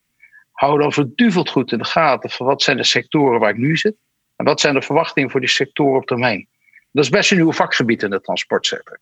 hou 0.52 0.80
dan 0.80 0.94
verduveld 0.94 1.50
goed 1.50 1.72
in 1.72 1.78
de 1.78 1.86
gaten 1.86 2.30
van 2.30 2.46
wat 2.46 2.62
zijn 2.62 2.78
de 2.78 2.84
sectoren 2.84 3.40
waar 3.40 3.50
ik 3.50 3.58
nu 3.58 3.78
zit 3.78 3.96
en 4.36 4.46
wat 4.46 4.60
zijn 4.60 4.74
de 4.74 4.82
verwachtingen 4.82 5.30
voor 5.30 5.40
die 5.40 5.50
sectoren 5.50 5.98
op 5.98 6.06
termijn. 6.06 6.48
Dat 6.92 7.04
is 7.04 7.10
best 7.10 7.32
een 7.32 7.38
nieuw 7.38 7.52
vakgebied 7.52 8.04
in 8.04 8.10
de 8.10 8.22
transportsector. 8.22 9.00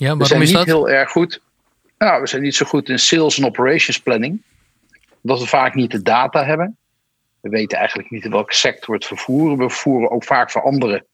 Ja, 0.00 0.16
we 0.16 0.24
zijn 0.24 0.42
is 0.42 0.48
niet 0.48 0.56
dat? 0.56 0.66
heel 0.66 0.90
erg 0.90 1.10
goed. 1.10 1.40
Nou, 1.98 2.20
we 2.20 2.26
zijn 2.26 2.42
niet 2.42 2.54
zo 2.54 2.66
goed 2.66 2.88
in 2.88 2.98
sales 2.98 3.38
en 3.38 3.44
operations 3.44 4.00
planning, 4.00 4.42
omdat 5.22 5.40
we 5.40 5.46
vaak 5.46 5.74
niet 5.74 5.90
de 5.90 6.02
data 6.02 6.44
hebben. 6.44 6.76
We 7.40 7.48
weten 7.48 7.78
eigenlijk 7.78 8.10
niet 8.10 8.24
in 8.24 8.30
welke 8.30 8.54
sector 8.54 8.94
het 8.94 9.04
vervoeren. 9.04 9.58
We 9.58 9.68
vervoeren 9.68 10.10
ook 10.10 10.24
vaak 10.24 10.50
voor 10.50 10.62
anderen 10.62 11.04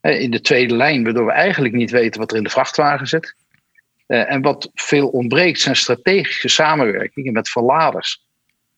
in 0.00 0.30
de 0.30 0.40
tweede 0.40 0.76
lijn, 0.76 1.04
waardoor 1.04 1.26
we 1.26 1.32
eigenlijk 1.32 1.74
niet 1.74 1.90
weten 1.90 2.20
wat 2.20 2.30
er 2.30 2.36
in 2.36 2.42
de 2.42 2.50
vrachtwagen 2.50 3.06
zit. 3.06 3.34
Eh, 4.06 4.30
en 4.30 4.42
wat 4.42 4.70
veel 4.74 5.08
ontbreekt 5.08 5.60
zijn 5.60 5.76
strategische 5.76 6.48
samenwerkingen 6.48 7.32
met 7.32 7.48
verladers 7.48 8.24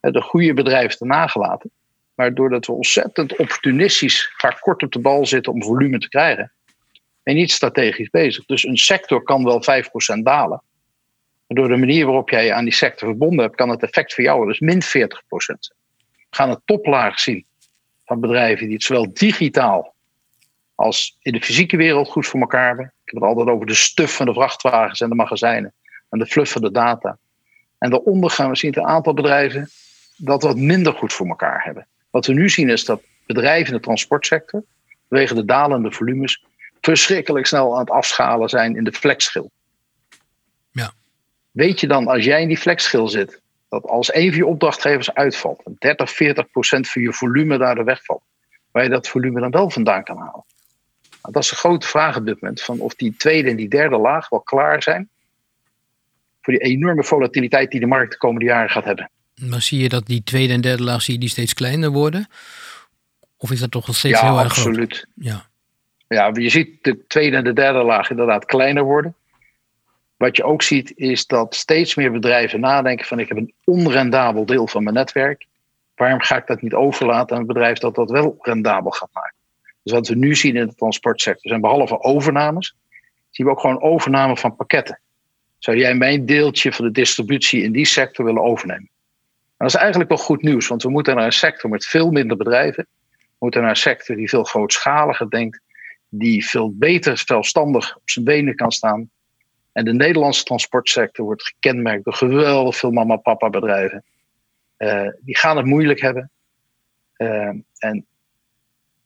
de 0.01 0.21
goede 0.21 0.55
bedrijven 0.55 0.99
te 0.99 1.05
nagelaten. 1.05 1.71
Maar 2.15 2.35
doordat 2.35 2.67
we 2.67 2.73
ontzettend 2.73 3.37
opportunistisch 3.37 4.33
vaak 4.37 4.61
kort 4.61 4.83
op 4.83 4.93
de 4.93 4.99
bal 4.99 5.27
zitten 5.27 5.53
om 5.53 5.63
volume 5.63 5.99
te 5.99 6.09
krijgen. 6.09 6.53
En 7.25 7.35
niet 7.35 7.51
strategisch 7.51 8.11
bezig. 8.11 8.45
Dus 8.45 8.65
een 8.65 8.77
sector 8.77 9.23
kan 9.23 9.45
wel 9.45 9.63
5% 10.17 10.23
dalen. 10.23 10.63
Maar 11.47 11.57
door 11.57 11.69
de 11.69 11.77
manier 11.77 12.05
waarop 12.05 12.31
jij 12.31 12.53
aan 12.53 12.65
die 12.65 12.73
sector 12.73 13.09
verbonden 13.09 13.45
hebt, 13.45 13.57
kan 13.57 13.69
het 13.69 13.83
effect 13.83 14.15
voor 14.15 14.25
jou 14.25 14.47
dus 14.47 14.61
min 14.61 14.83
40% 14.83 14.87
zijn. 14.89 15.79
We 16.31 16.41
gaan 16.41 16.51
een 16.51 16.63
toplaag 16.65 17.21
zien 17.21 17.45
van 18.05 18.21
bedrijven 18.21 18.67
die 18.67 18.75
het 18.75 18.85
zowel 18.85 19.13
digitaal 19.13 19.95
als 20.75 21.17
in 21.23 21.33
de 21.33 21.41
fysieke 21.41 21.77
wereld 21.77 22.09
goed 22.09 22.27
voor 22.27 22.41
elkaar 22.41 22.67
hebben. 22.67 22.85
Ik 22.85 23.13
heb 23.13 23.15
het 23.15 23.25
altijd 23.25 23.49
over 23.49 23.67
de 23.67 23.75
stuf 23.75 24.17
van 24.17 24.27
de 24.27 24.33
vrachtwagens 24.33 25.01
en 25.01 25.09
de 25.09 25.15
magazijnen 25.15 25.73
en 26.11 26.19
de 26.19 26.27
fluff 26.27 26.53
van 26.53 26.63
de 26.63 26.71
data. 26.71 27.19
En 27.79 27.91
daaronder 27.91 28.31
gaan 28.31 28.51
we 28.51 28.57
zien 28.57 28.79
een 28.79 28.87
aantal 28.87 29.15
bedrijven 29.15 29.69
dat 30.17 30.43
wat 30.43 30.57
minder 30.57 30.93
goed 30.93 31.13
voor 31.13 31.27
elkaar 31.27 31.65
hebben. 31.65 31.87
Wat 32.11 32.27
we 32.27 32.33
nu 32.33 32.49
zien 32.49 32.69
is 32.69 32.85
dat 32.85 33.03
bedrijven 33.27 33.67
in 33.67 33.79
de 33.79 33.85
transportsector, 33.85 34.65
vanwege 35.09 35.35
de 35.35 35.45
dalende 35.45 35.93
volumes, 35.93 36.45
verschrikkelijk 36.85 37.47
snel 37.47 37.73
aan 37.73 37.81
het 37.81 37.91
afschalen 37.91 38.49
zijn 38.49 38.77
in 38.77 38.85
de 38.85 38.93
flexschil. 38.93 39.51
Ja. 40.71 40.93
Weet 41.51 41.81
je 41.81 41.87
dan, 41.87 42.07
als 42.07 42.25
jij 42.25 42.43
in 42.43 42.49
die 42.49 42.59
flexschil 42.59 43.09
zit, 43.09 43.41
dat 43.69 43.85
als 43.85 44.15
een 44.15 44.29
van 44.29 44.37
je 44.37 44.47
opdrachtgevers 44.47 45.15
uitvalt, 45.15 45.63
30, 45.79 46.11
40 46.11 46.51
procent 46.51 46.89
van 46.89 47.03
je 47.03 47.13
volume 47.13 47.59
daar 47.59 47.75
de 47.75 47.85
wegvalt, 47.85 48.23
waar 48.71 48.83
je 48.83 48.89
dat 48.89 49.09
volume 49.09 49.41
dan 49.41 49.51
wel 49.51 49.71
vandaan 49.71 50.05
kan 50.05 50.17
halen? 50.17 50.45
Nou, 51.23 51.33
dat 51.33 51.43
is 51.43 51.51
een 51.51 51.57
grote 51.57 51.87
vraag 51.87 52.17
op 52.17 52.27
dit 52.27 52.41
moment, 52.41 52.63
van 52.63 52.81
of 52.81 52.95
die 52.95 53.15
tweede 53.17 53.51
en 53.51 53.57
die 53.57 53.69
derde 53.69 53.97
laag 53.97 54.29
wel 54.29 54.41
klaar 54.41 54.83
zijn 54.83 55.09
voor 56.41 56.53
die 56.53 56.63
enorme 56.63 57.05
volatiliteit 57.05 57.71
die 57.71 57.81
de 57.81 57.87
markt 57.87 58.13
de 58.13 58.19
komende 58.19 58.45
jaren 58.45 58.71
gaat 58.71 58.85
hebben. 58.85 59.11
Maar 59.35 59.63
zie 59.63 59.83
je 59.83 59.89
dat 59.89 60.07
die 60.07 60.23
tweede 60.23 60.53
en 60.53 60.61
derde 60.61 60.83
laag 60.83 61.03
zie 61.03 61.15
je 61.15 61.21
die 61.21 61.29
steeds 61.29 61.55
kleiner 61.55 61.91
worden? 61.91 62.29
Of 63.37 63.51
is 63.51 63.61
dat 63.61 63.71
toch 63.71 63.87
nog 63.87 63.97
steeds 63.97 64.21
ja, 64.21 64.27
heel 64.27 64.39
erg 64.39 64.49
absoluut. 64.49 64.97
groot? 64.97 65.07
Ja, 65.15 65.49
Ja, 66.09 66.31
je 66.33 66.49
ziet 66.49 66.85
de 66.85 67.07
tweede 67.07 67.37
en 67.37 67.45
de 67.45 67.53
derde 67.53 67.83
laag 67.83 68.11
inderdaad 68.11 68.45
kleiner 68.45 68.83
worden. 68.83 69.15
Wat 70.17 70.37
je 70.37 70.45
ook 70.45 70.63
ziet 70.63 70.93
is 70.97 71.27
dat 71.27 71.55
steeds 71.55 71.95
meer 71.95 72.13
bedrijven 72.13 72.61
nadenken 72.61 73.07
van 73.07 73.19
ik 73.19 73.29
heb 73.29 73.37
een 73.37 73.55
onrendabel 73.65 74.47
deel 74.47 74.67
van 74.67 74.83
mijn 74.83 74.95
netwerk. 74.95 75.47
Waarom 75.95 76.21
ga 76.21 76.37
ik 76.37 76.47
dat 76.47 76.63
niet 76.63 76.75
overlaten 76.75 77.35
aan 77.35 77.41
een 77.41 77.47
bedrijf 77.47 77.79
dat 77.79 77.95
dat 77.95 78.11
wel 78.11 78.37
rendabel 78.41 78.91
gaat 78.91 79.11
maken? 79.13 79.35
Dus 79.83 79.93
wat 79.93 80.09
we 80.09 80.15
nu 80.15 80.35
zien 80.35 80.57
in 80.57 80.67
de 80.67 80.75
transportsector 80.75 81.51
zijn 81.51 81.61
behalve 81.61 82.01
overnames, 82.01 82.77
zien 83.31 83.47
we 83.47 83.53
ook 83.53 83.61
gewoon 83.61 83.83
overname 83.83 84.37
van 84.37 84.57
pakketten. 84.57 84.99
Zou 85.59 85.77
jij 85.77 85.95
mijn 85.95 86.27
deeltje 86.27 86.73
van 86.73 86.85
de 86.85 86.91
distributie 86.91 87.63
in 87.63 87.73
die 87.73 87.87
sector 87.87 88.25
willen 88.25 88.43
overnemen? 88.43 88.89
dat 89.57 89.69
is 89.69 89.75
eigenlijk 89.75 90.09
wel 90.09 90.19
goed 90.19 90.43
nieuws, 90.43 90.67
want 90.67 90.83
we 90.83 90.91
moeten 90.91 91.17
naar 91.17 91.25
een 91.25 91.33
sector 91.33 91.71
met 91.71 91.87
veel 91.87 92.11
minder 92.11 92.37
bedrijven. 92.37 92.87
We 93.11 93.37
moeten 93.39 93.61
naar 93.61 93.71
een 93.71 93.77
sector 93.77 94.17
die 94.17 94.29
veel 94.29 94.45
grootschaliger 94.45 95.31
denkt, 95.31 95.61
die 96.19 96.47
veel 96.47 96.77
beter 96.77 97.19
zelfstandig 97.19 97.97
op 97.97 98.11
zijn 98.11 98.25
benen 98.25 98.55
kan 98.55 98.73
staan. 98.73 99.11
En 99.73 99.85
de 99.85 99.93
Nederlandse 99.93 100.45
transportsector 100.45 101.25
wordt 101.25 101.47
gekenmerkt 101.47 102.05
door 102.05 102.15
geweldig 102.15 102.77
veel 102.77 102.91
mama-papa 102.91 103.51
bedrijven. 103.51 104.05
Uh, 104.79 105.09
die 105.21 105.37
gaan 105.37 105.57
het 105.57 105.67
moeilijk 105.67 106.01
hebben. 106.01 106.31
Uh, 107.17 107.53
en 107.79 108.07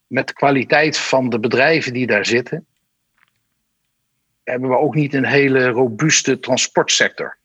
met 0.06 0.26
de 0.26 0.32
kwaliteit 0.32 0.98
van 0.98 1.28
de 1.28 1.40
bedrijven 1.40 1.92
die 1.92 2.06
daar 2.06 2.26
zitten, 2.26 2.66
hebben 4.44 4.68
we 4.68 4.76
ook 4.76 4.94
niet 4.94 5.14
een 5.14 5.26
hele 5.26 5.68
robuuste 5.68 6.38
transportsector. 6.38 7.36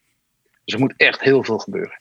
Dus 0.64 0.74
er 0.74 0.80
moet 0.80 0.94
echt 0.96 1.20
heel 1.20 1.44
veel 1.44 1.58
gebeuren. 1.58 1.98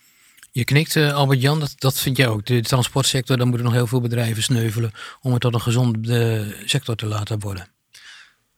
Je 0.53 0.63
knikt, 0.63 0.95
Albert-Jan, 0.95 1.59
dat, 1.59 1.73
dat 1.77 1.99
vind 1.99 2.17
jij 2.17 2.27
ook. 2.27 2.45
De 2.45 2.61
transportsector, 2.61 3.37
daar 3.37 3.47
moeten 3.47 3.65
nog 3.65 3.75
heel 3.75 3.87
veel 3.87 4.01
bedrijven 4.01 4.43
sneuvelen 4.43 4.91
om 5.21 5.31
het 5.31 5.41
tot 5.41 5.53
een 5.53 5.61
gezonde 5.61 6.55
sector 6.65 6.95
te 6.95 7.05
laten 7.05 7.39
worden. 7.39 7.67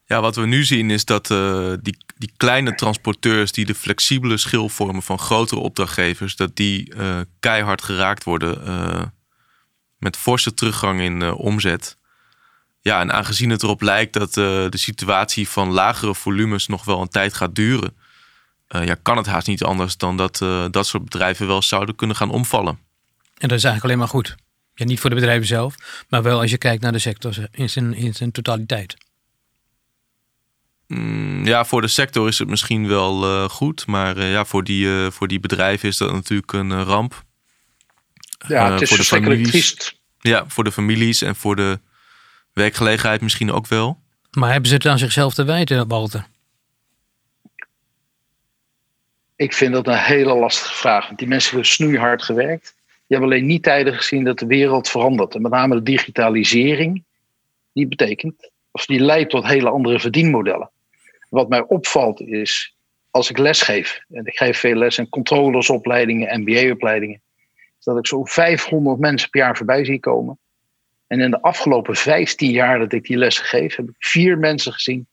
Ja, 0.06 0.22
wat 0.22 0.36
we 0.36 0.46
nu 0.46 0.64
zien 0.64 0.90
is 0.90 1.06
dat 1.06 1.30
uh, 1.30 1.74
die, 1.82 1.98
die 2.18 2.32
kleine 2.38 2.76
transporteurs 2.76 3.52
die 3.52 3.66
de 3.66 3.76
flexibele 3.76 4.38
schil 4.38 4.70
vormen 4.70 5.04
van 5.04 5.20
grotere 5.20 5.60
opdrachtgevers, 5.60 6.36
dat 6.36 6.56
die 6.56 6.96
uh, 6.96 7.20
keihard 7.40 7.82
geraakt 7.82 8.24
worden 8.24 9.14
met 9.98 10.18
forse 10.18 10.54
teruggang 10.54 11.02
in 11.02 11.34
omzet. 11.34 11.98
Ja, 12.82 13.00
en 13.00 13.12
aangezien 13.12 13.50
het 13.50 13.64
erop 13.64 13.82
lijkt 13.82 14.14
dat 14.14 14.34
de 14.34 14.70
situatie 14.72 15.50
van 15.50 15.72
lagere 15.72 16.16
volumes 16.16 16.68
nog 16.68 16.86
wel 16.86 17.02
een 17.02 17.10
tijd 17.10 17.34
gaat 17.34 17.56
duren, 17.56 17.98
uh, 18.70 18.86
ja, 18.86 18.96
kan 19.02 19.18
het 19.18 19.26
haast 19.26 19.48
niet 19.48 19.64
anders 19.64 19.98
dan 19.98 20.18
dat 20.18 20.42
uh, 20.42 20.66
dat 20.72 20.88
soort 20.88 21.04
bedrijven 21.04 21.48
wel 21.48 21.62
zouden 21.62 21.96
kunnen 21.96 22.16
gaan 22.16 22.30
omvallen. 22.30 22.80
En 23.38 23.48
dat 23.48 23.58
is 23.58 23.64
eigenlijk 23.64 23.84
alleen 23.84 23.98
maar 23.98 24.08
goed. 24.08 24.36
Ja, 24.74 24.86
niet 24.86 25.00
voor 25.00 25.10
de 25.10 25.16
bedrijven 25.16 25.48
zelf, 25.48 25.76
maar 26.10 26.24
wel 26.24 26.40
als 26.40 26.52
je 26.52 26.58
kijkt 26.58 26.82
naar 26.82 26.92
de 26.92 27.00
sector 27.00 27.48
in 27.52 27.70
zijn, 27.70 27.94
in 27.94 28.14
zijn 28.14 28.32
totaliteit. 28.32 28.96
Mm, 30.88 31.46
ja, 31.46 31.66
voor 31.66 31.82
de 31.82 31.88
sector 31.88 32.28
is 32.28 32.40
het 32.40 32.48
misschien 32.48 32.88
wel 32.88 33.24
uh, 33.24 33.50
goed, 33.50 33.88
maar 33.88 34.22
ja, 34.22 34.46
voor, 34.46 34.64
die, 34.64 35.12
voor 35.12 35.28
die 35.28 35.40
bedrijven 35.40 35.90
is 35.90 35.98
dat 35.98 36.12
natuurlijk 36.12 36.54
een 36.54 36.84
ramp. 36.84 37.24
Ja, 38.48 38.72
het 38.72 38.82
is 38.82 38.90
voor 38.90 38.98
de 38.98 39.04
families. 39.04 39.50
Triest. 39.50 40.00
Ja, 40.20 40.44
voor 40.48 40.64
de 40.64 40.72
families 40.72 41.22
en 41.22 41.36
voor 41.36 41.56
de 41.56 41.80
werkgelegenheid 42.54 43.22
misschien 43.22 43.52
ook 43.52 43.68
wel. 43.68 44.02
Maar 44.32 44.52
hebben 44.52 44.70
ze 44.70 44.76
het 44.76 44.86
aan 44.86 44.98
zichzelf 44.98 45.34
te 45.34 45.44
wijten, 45.44 45.88
Walter? 45.88 46.28
Ik 49.36 49.54
vind 49.54 49.74
dat 49.74 49.88
een 49.88 49.98
hele 49.98 50.36
lastige 50.36 50.74
vraag. 50.74 51.06
Want 51.06 51.20
die 51.20 51.28
mensen 51.28 51.50
hebben 51.50 51.70
snoeihard 51.70 52.24
gewerkt. 52.24 52.74
Die 52.86 53.18
hebben 53.18 53.30
alleen 53.30 53.46
niet 53.46 53.64
tijden 53.64 53.94
gezien 53.94 54.24
dat 54.24 54.40
de 54.40 54.46
wereld 54.46 54.90
verandert. 54.90 55.36
En 55.36 55.42
met 55.42 55.52
name 55.52 55.76
de 55.76 55.84
digitalisering, 55.84 57.04
die 57.74 57.88
betekent, 57.88 58.50
of 58.72 58.86
die 58.86 59.00
leidt 59.00 59.30
tot 59.30 59.48
hele 59.48 59.70
andere 59.70 60.00
verdienmodellen. 60.00 60.70
Wat 61.30 61.50
mij 61.50 61.62
opvalt 61.62 62.22
is, 62.22 62.76
als 63.12 63.30
ik 63.30 63.38
les 63.38 63.62
geef, 63.62 64.02
en 64.10 64.26
ik 64.26 64.38
geef 64.38 64.60
veel 64.60 64.76
les 64.76 64.98
in 64.98 65.10
controllersopleidingen, 65.10 66.42
MBA-opleidingen, 66.42 67.22
dat 67.80 67.98
ik 67.98 68.08
zo'n 68.08 68.28
500 68.28 69.00
mensen 69.00 69.30
per 69.30 69.40
jaar 69.40 69.58
voorbij 69.58 69.86
zie 69.86 70.00
komen. 70.00 70.38
En 71.08 71.20
in 71.20 71.32
de 71.32 71.42
afgelopen 71.42 71.96
15 71.96 72.52
jaar 72.52 72.80
dat 72.80 72.94
ik 72.94 73.04
die 73.04 73.18
lessen 73.18 73.46
geef, 73.46 73.76
heb 73.76 73.90
ik 73.90 73.96
vier 73.98 74.38
mensen 74.38 74.74
gezien 74.74 75.08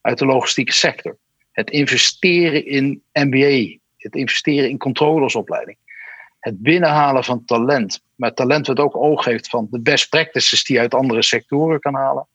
uit 0.00 0.18
de 0.18 0.26
logistieke 0.26 0.72
sector 0.72 1.16
het 1.56 1.70
investeren 1.70 2.66
in 2.66 3.02
MBA, 3.12 3.78
het 3.96 4.14
investeren 4.14 4.68
in 4.68 4.78
controllersopleiding, 4.78 5.76
het 6.40 6.62
binnenhalen 6.62 7.24
van 7.24 7.44
talent, 7.44 8.02
maar 8.14 8.34
talent 8.34 8.66
wat 8.66 8.78
ook 8.78 8.96
oog 8.96 9.24
heeft 9.24 9.48
van 9.48 9.66
de 9.70 9.80
best 9.80 10.08
practices 10.08 10.64
die 10.64 10.76
je 10.76 10.82
uit 10.82 10.94
andere 10.94 11.22
sectoren 11.22 11.80
kan 11.80 11.94
halen, 11.94 12.26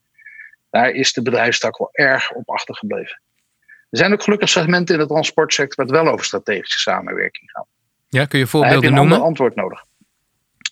daar 0.69 0.89
is 0.89 1.13
de 1.13 1.21
bedrijfstak 1.21 1.77
wel 1.77 1.89
erg 1.91 2.31
op 2.31 2.49
achtergebleven. 2.49 3.21
Er 3.89 3.97
zijn 3.97 4.13
ook 4.13 4.23
gelukkig 4.23 4.49
segmenten 4.49 4.95
in 4.95 5.01
de 5.01 5.07
transportsector 5.07 5.75
waar 5.75 5.95
het 5.95 6.05
wel 6.05 6.13
over 6.13 6.25
strategische 6.25 6.79
samenwerking 6.79 7.51
gaat. 7.51 7.67
Ja, 8.07 8.25
kun 8.25 8.39
je 8.39 8.47
voorbeelden 8.47 8.93
noemen? 8.93 9.01
Heb 9.03 9.11
je 9.11 9.17
een 9.17 9.27
antwoord 9.27 9.55
nodig. 9.55 9.85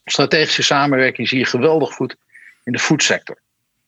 Strategische 0.06 0.64
samenwerking 0.64 1.28
zie 1.28 1.40
je 1.40 1.46
geweldig 1.46 1.94
goed 1.94 2.16
in 2.64 2.72
de 2.72 2.80
foodsector. 2.80 3.40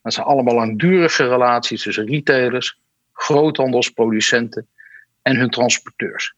Dat 0.02 0.12
zijn 0.12 0.26
allemaal 0.26 0.54
langdurige 0.54 1.28
relaties 1.28 1.82
tussen 1.82 2.06
retailers, 2.06 2.80
groothandelsproducenten 3.22 4.66
en 5.22 5.36
hun 5.36 5.50
transporteurs. 5.50 6.34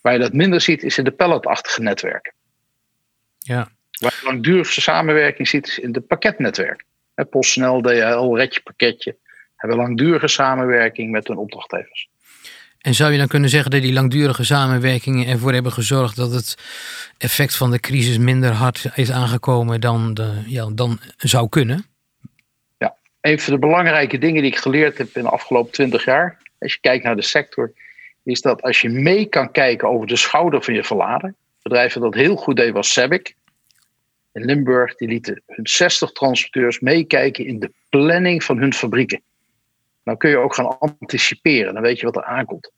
Waar 0.00 0.12
je 0.12 0.18
dat 0.18 0.32
minder 0.32 0.60
ziet, 0.60 0.82
is 0.82 0.98
in 0.98 1.04
de 1.04 1.10
palletachtige 1.10 1.82
netwerken. 1.82 2.34
Ja. 3.38 3.68
Waar 4.00 4.14
je 4.20 4.26
langdurige 4.26 4.80
samenwerking 4.80 5.48
ziet, 5.48 5.66
is 5.66 5.78
in 5.78 5.92
de 5.92 6.00
pakketnetwerken. 6.00 6.86
PostNL, 7.30 7.82
DHL, 7.82 8.36
Redje 8.36 8.60
Pakketje 8.60 9.16
hebben 9.56 9.78
langdurige 9.78 10.28
samenwerking 10.28 11.10
met 11.10 11.26
hun 11.26 11.36
opdrachtgevers. 11.36 12.08
En 12.78 12.94
zou 12.94 13.12
je 13.12 13.18
dan 13.18 13.26
kunnen 13.26 13.50
zeggen 13.50 13.70
dat 13.70 13.82
die 13.82 13.92
langdurige 13.92 14.44
samenwerkingen 14.44 15.26
ervoor 15.26 15.52
hebben 15.52 15.72
gezorgd 15.72 16.16
dat 16.16 16.32
het 16.32 16.54
effect 17.18 17.56
van 17.56 17.70
de 17.70 17.80
crisis 17.80 18.18
minder 18.18 18.50
hard 18.50 18.86
is 18.94 19.10
aangekomen 19.10 19.80
dan, 19.80 20.14
de, 20.14 20.42
ja, 20.46 20.70
dan 20.72 20.98
zou 21.16 21.48
kunnen? 21.48 21.84
Een 23.26 23.40
van 23.40 23.52
de 23.52 23.58
belangrijke 23.58 24.18
dingen 24.18 24.42
die 24.42 24.50
ik 24.50 24.58
geleerd 24.58 24.98
heb 24.98 25.16
in 25.16 25.22
de 25.22 25.28
afgelopen 25.28 25.72
twintig 25.72 26.04
jaar, 26.04 26.38
als 26.58 26.72
je 26.72 26.80
kijkt 26.80 27.04
naar 27.04 27.16
de 27.16 27.22
sector, 27.22 27.72
is 28.22 28.40
dat 28.40 28.62
als 28.62 28.80
je 28.80 28.88
mee 28.88 29.26
kan 29.26 29.50
kijken 29.50 29.88
over 29.88 30.06
de 30.06 30.16
schouder 30.16 30.62
van 30.62 30.74
je 30.74 30.84
verlader, 30.84 31.34
bedrijven 31.62 32.00
dat 32.00 32.14
heel 32.14 32.36
goed 32.36 32.56
deed 32.56 32.72
was 32.72 32.92
Sabic 32.92 33.34
in 34.32 34.44
Limburg, 34.44 34.96
die 34.96 35.08
lieten 35.08 35.42
hun 35.46 35.66
60 35.66 36.12
transporteurs 36.12 36.80
meekijken 36.80 37.46
in 37.46 37.58
de 37.58 37.72
planning 37.88 38.44
van 38.44 38.58
hun 38.58 38.74
fabrieken. 38.74 39.20
Dan 40.04 40.16
kun 40.16 40.30
je 40.30 40.36
ook 40.36 40.54
gaan 40.54 40.78
anticiperen, 40.78 41.74
dan 41.74 41.82
weet 41.82 41.98
je 41.98 42.06
wat 42.06 42.16
er 42.16 42.24
aankomt. 42.24 42.70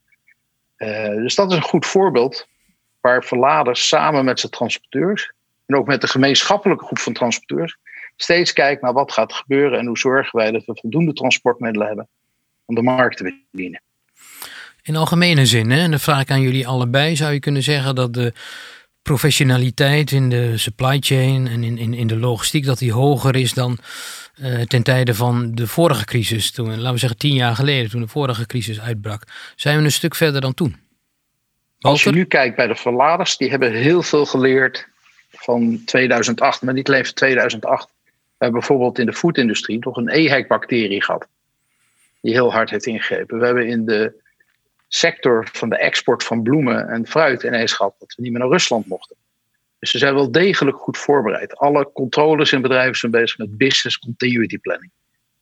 Uh, 0.78 1.06
dus 1.06 1.34
dat 1.34 1.50
is 1.50 1.56
een 1.56 1.62
goed 1.62 1.86
voorbeeld 1.86 2.48
waar 3.00 3.24
verladers 3.24 3.88
samen 3.88 4.24
met 4.24 4.40
zijn 4.40 4.52
transporteurs 4.52 5.32
en 5.66 5.76
ook 5.76 5.86
met 5.86 6.00
de 6.00 6.08
gemeenschappelijke 6.08 6.84
groep 6.84 6.98
van 6.98 7.12
transporteurs 7.12 7.76
steeds 8.22 8.52
kijkt 8.52 8.82
naar 8.82 8.92
wat 8.92 9.12
gaat 9.12 9.32
gebeuren 9.32 9.78
en 9.78 9.86
hoe 9.86 9.98
zorgen 9.98 10.38
wij 10.38 10.50
dat 10.50 10.64
we 10.64 10.78
voldoende 10.80 11.12
transportmiddelen 11.12 11.86
hebben 11.86 12.08
om 12.64 12.74
de 12.74 12.82
markt 12.82 13.16
te 13.16 13.42
bedienen. 13.50 13.82
In 14.82 14.96
algemene 14.96 15.46
zin, 15.46 15.70
hè, 15.70 15.80
en 15.80 15.90
dat 15.90 16.00
vraag 16.00 16.20
ik 16.20 16.30
aan 16.30 16.40
jullie 16.40 16.66
allebei, 16.66 17.16
zou 17.16 17.32
je 17.32 17.40
kunnen 17.40 17.62
zeggen 17.62 17.94
dat 17.94 18.14
de 18.14 18.32
professionaliteit 19.02 20.10
in 20.10 20.28
de 20.28 20.58
supply 20.58 20.96
chain 21.00 21.46
en 21.46 21.62
in, 21.62 21.78
in, 21.78 21.94
in 21.94 22.06
de 22.06 22.16
logistiek, 22.16 22.64
dat 22.64 22.78
die 22.78 22.92
hoger 22.92 23.36
is 23.36 23.52
dan 23.52 23.78
uh, 24.40 24.60
ten 24.60 24.82
tijde 24.82 25.14
van 25.14 25.54
de 25.54 25.66
vorige 25.66 26.04
crisis. 26.04 26.50
Toen, 26.50 26.68
laten 26.76 26.92
we 26.92 26.98
zeggen 26.98 27.18
tien 27.18 27.34
jaar 27.34 27.54
geleden, 27.54 27.90
toen 27.90 28.00
de 28.00 28.08
vorige 28.08 28.46
crisis 28.46 28.80
uitbrak. 28.80 29.22
Zijn 29.56 29.78
we 29.78 29.84
een 29.84 29.92
stuk 29.92 30.14
verder 30.14 30.40
dan 30.40 30.54
toen? 30.54 30.76
Als 31.80 32.02
je 32.02 32.10
nu 32.10 32.24
kijkt 32.24 32.56
bij 32.56 32.66
de 32.66 32.74
verladers, 32.74 33.36
die 33.36 33.50
hebben 33.50 33.72
heel 33.72 34.02
veel 34.02 34.26
geleerd 34.26 34.88
van 35.30 35.82
2008, 35.84 36.62
maar 36.62 36.74
niet 36.74 36.88
alleen 36.88 37.04
van 37.04 37.14
2008. 37.14 37.88
We 38.38 38.44
hebben 38.44 38.60
bijvoorbeeld 38.60 38.98
in 38.98 39.06
de 39.06 39.12
foodindustrie 39.12 39.78
toch 39.78 39.96
een 39.96 40.08
EHEC-bacterie 40.08 41.02
gehad. 41.02 41.26
Die 42.20 42.32
heel 42.32 42.52
hard 42.52 42.70
heeft 42.70 42.86
ingegrepen. 42.86 43.38
We 43.38 43.44
hebben 43.44 43.66
in 43.66 43.84
de 43.84 44.12
sector 44.88 45.48
van 45.52 45.68
de 45.68 45.76
export 45.76 46.24
van 46.24 46.42
bloemen 46.42 46.88
en 46.88 47.06
fruit 47.06 47.42
ineens 47.42 47.72
gehad 47.72 47.94
dat 47.98 48.14
we 48.14 48.22
niet 48.22 48.30
meer 48.30 48.40
naar 48.40 48.50
Rusland 48.50 48.86
mochten. 48.86 49.16
Dus 49.78 49.90
ze 49.90 49.98
zijn 49.98 50.14
wel 50.14 50.32
degelijk 50.32 50.76
goed 50.76 50.98
voorbereid. 50.98 51.56
Alle 51.56 51.92
controles 51.92 52.52
in 52.52 52.62
bedrijven 52.62 52.96
zijn 52.96 53.12
bezig 53.12 53.38
met 53.38 53.56
business 53.56 53.98
continuity 53.98 54.58
planning, 54.58 54.90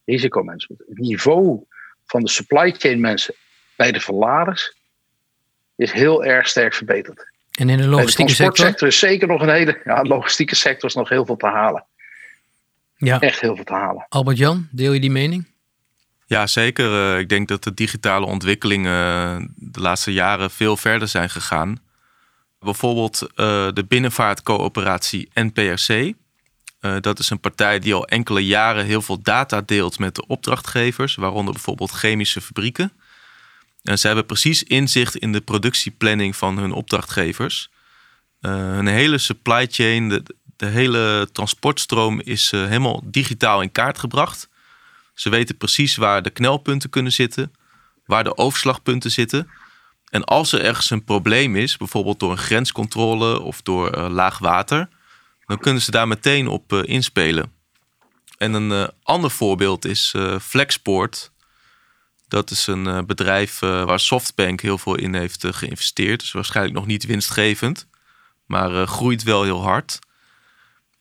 risicomanagement. 0.04 0.82
Het 0.88 0.98
niveau 0.98 1.64
van 2.06 2.22
de 2.22 2.28
supply 2.28 2.74
chain 2.78 3.00
mensen 3.00 3.34
bij 3.76 3.92
de 3.92 4.00
verladers 4.00 4.76
is 5.76 5.92
heel 5.92 6.24
erg 6.24 6.48
sterk 6.48 6.74
verbeterd. 6.74 7.30
En 7.58 7.68
in 7.68 7.76
de 7.76 7.88
logistieke 7.88 8.30
de 8.30 8.36
transportsector 8.36 8.88
is 8.88 8.98
zeker 8.98 9.28
nog 9.28 9.42
een 9.42 9.48
hele. 9.48 9.80
Ja, 9.84 10.02
de 10.02 10.08
logistieke 10.08 10.54
sector 10.54 10.88
is 10.88 10.94
nog 10.94 11.08
heel 11.08 11.26
veel 11.26 11.36
te 11.36 11.46
halen. 11.46 11.84
Ja. 12.96 13.20
Echt 13.20 13.40
heel 13.40 13.54
veel 13.54 13.64
te 13.64 13.72
halen. 13.72 14.06
Albert-Jan, 14.08 14.68
deel 14.70 14.92
je 14.92 15.00
die 15.00 15.10
mening? 15.10 15.46
Ja, 16.26 16.46
zeker. 16.46 17.12
Eh, 17.12 17.18
ik 17.18 17.28
denk 17.28 17.48
dat 17.48 17.64
de 17.64 17.74
digitale 17.74 18.26
ontwikkelingen 18.26 18.92
eh, 18.92 19.46
de 19.54 19.80
laatste 19.80 20.12
jaren 20.12 20.50
veel 20.50 20.76
verder 20.76 21.08
zijn 21.08 21.30
gegaan. 21.30 21.84
Bijvoorbeeld 22.58 23.22
uh, 23.22 23.26
de 23.72 23.84
binnenvaartcoöperatie 23.88 25.30
NPRC. 25.34 26.12
dat 27.00 27.18
is 27.18 27.30
een 27.30 27.40
partij 27.40 27.78
die 27.78 27.94
al 27.94 28.06
enkele 28.06 28.46
jaren 28.46 28.84
heel 28.84 29.02
veel 29.02 29.22
data 29.22 29.60
deelt 29.60 29.98
met 29.98 30.14
de 30.14 30.26
opdrachtgevers, 30.26 31.14
waaronder 31.14 31.52
bijvoorbeeld 31.52 31.90
chemische 31.90 32.40
fabrieken. 32.40 32.92
En 33.82 33.98
ze 33.98 34.06
hebben 34.06 34.26
precies 34.26 34.62
inzicht 34.62 35.16
in 35.16 35.32
de 35.32 35.40
productieplanning 35.40 36.36
van 36.36 36.58
hun 36.58 36.72
opdrachtgevers. 36.72 37.70
Uh, 38.40 38.52
hun 38.52 38.86
hele 38.86 39.18
supply 39.18 39.66
chain, 39.70 40.26
de, 40.56 40.66
hele 40.66 41.28
transportstroom 41.32 42.20
is 42.20 42.52
uh, 42.52 42.60
helemaal 42.60 43.02
digitaal 43.04 43.62
in 43.62 43.72
kaart 43.72 43.98
gebracht. 43.98 44.48
Ze 45.14 45.28
weten 45.28 45.56
precies 45.56 45.96
waar 45.96 46.22
de 46.22 46.30
knelpunten 46.30 46.90
kunnen 46.90 47.12
zitten, 47.12 47.52
waar 48.06 48.24
de 48.24 48.36
overslagpunten 48.36 49.10
zitten. 49.10 49.50
En 50.08 50.24
als 50.24 50.52
er 50.52 50.64
ergens 50.64 50.90
een 50.90 51.04
probleem 51.04 51.56
is, 51.56 51.76
bijvoorbeeld 51.76 52.20
door 52.20 52.30
een 52.30 52.38
grenscontrole 52.38 53.40
of 53.40 53.62
door 53.62 53.96
uh, 53.96 54.08
laag 54.08 54.38
water, 54.38 54.88
dan 55.46 55.58
kunnen 55.58 55.82
ze 55.82 55.90
daar 55.90 56.08
meteen 56.08 56.48
op 56.48 56.72
inspelen. 56.72 57.52
En 58.38 58.52
een 58.52 58.90
ander 59.02 59.30
voorbeeld 59.30 59.84
is 59.84 60.14
Flexport. 60.40 61.32
Dat 62.28 62.50
is 62.50 62.66
een 62.66 63.06
bedrijf 63.06 63.58
waar 63.58 64.00
Softbank 64.00 64.60
heel 64.60 64.78
veel 64.78 64.94
in 64.94 65.14
heeft 65.14 65.46
geïnvesteerd. 65.50 66.20
Dus 66.20 66.32
waarschijnlijk 66.32 66.76
nog 66.76 66.86
niet 66.86 67.06
winstgevend 67.06 67.86
maar 68.46 68.86
groeit 68.86 69.22
wel 69.22 69.42
heel 69.42 69.62
hard. 69.62 69.98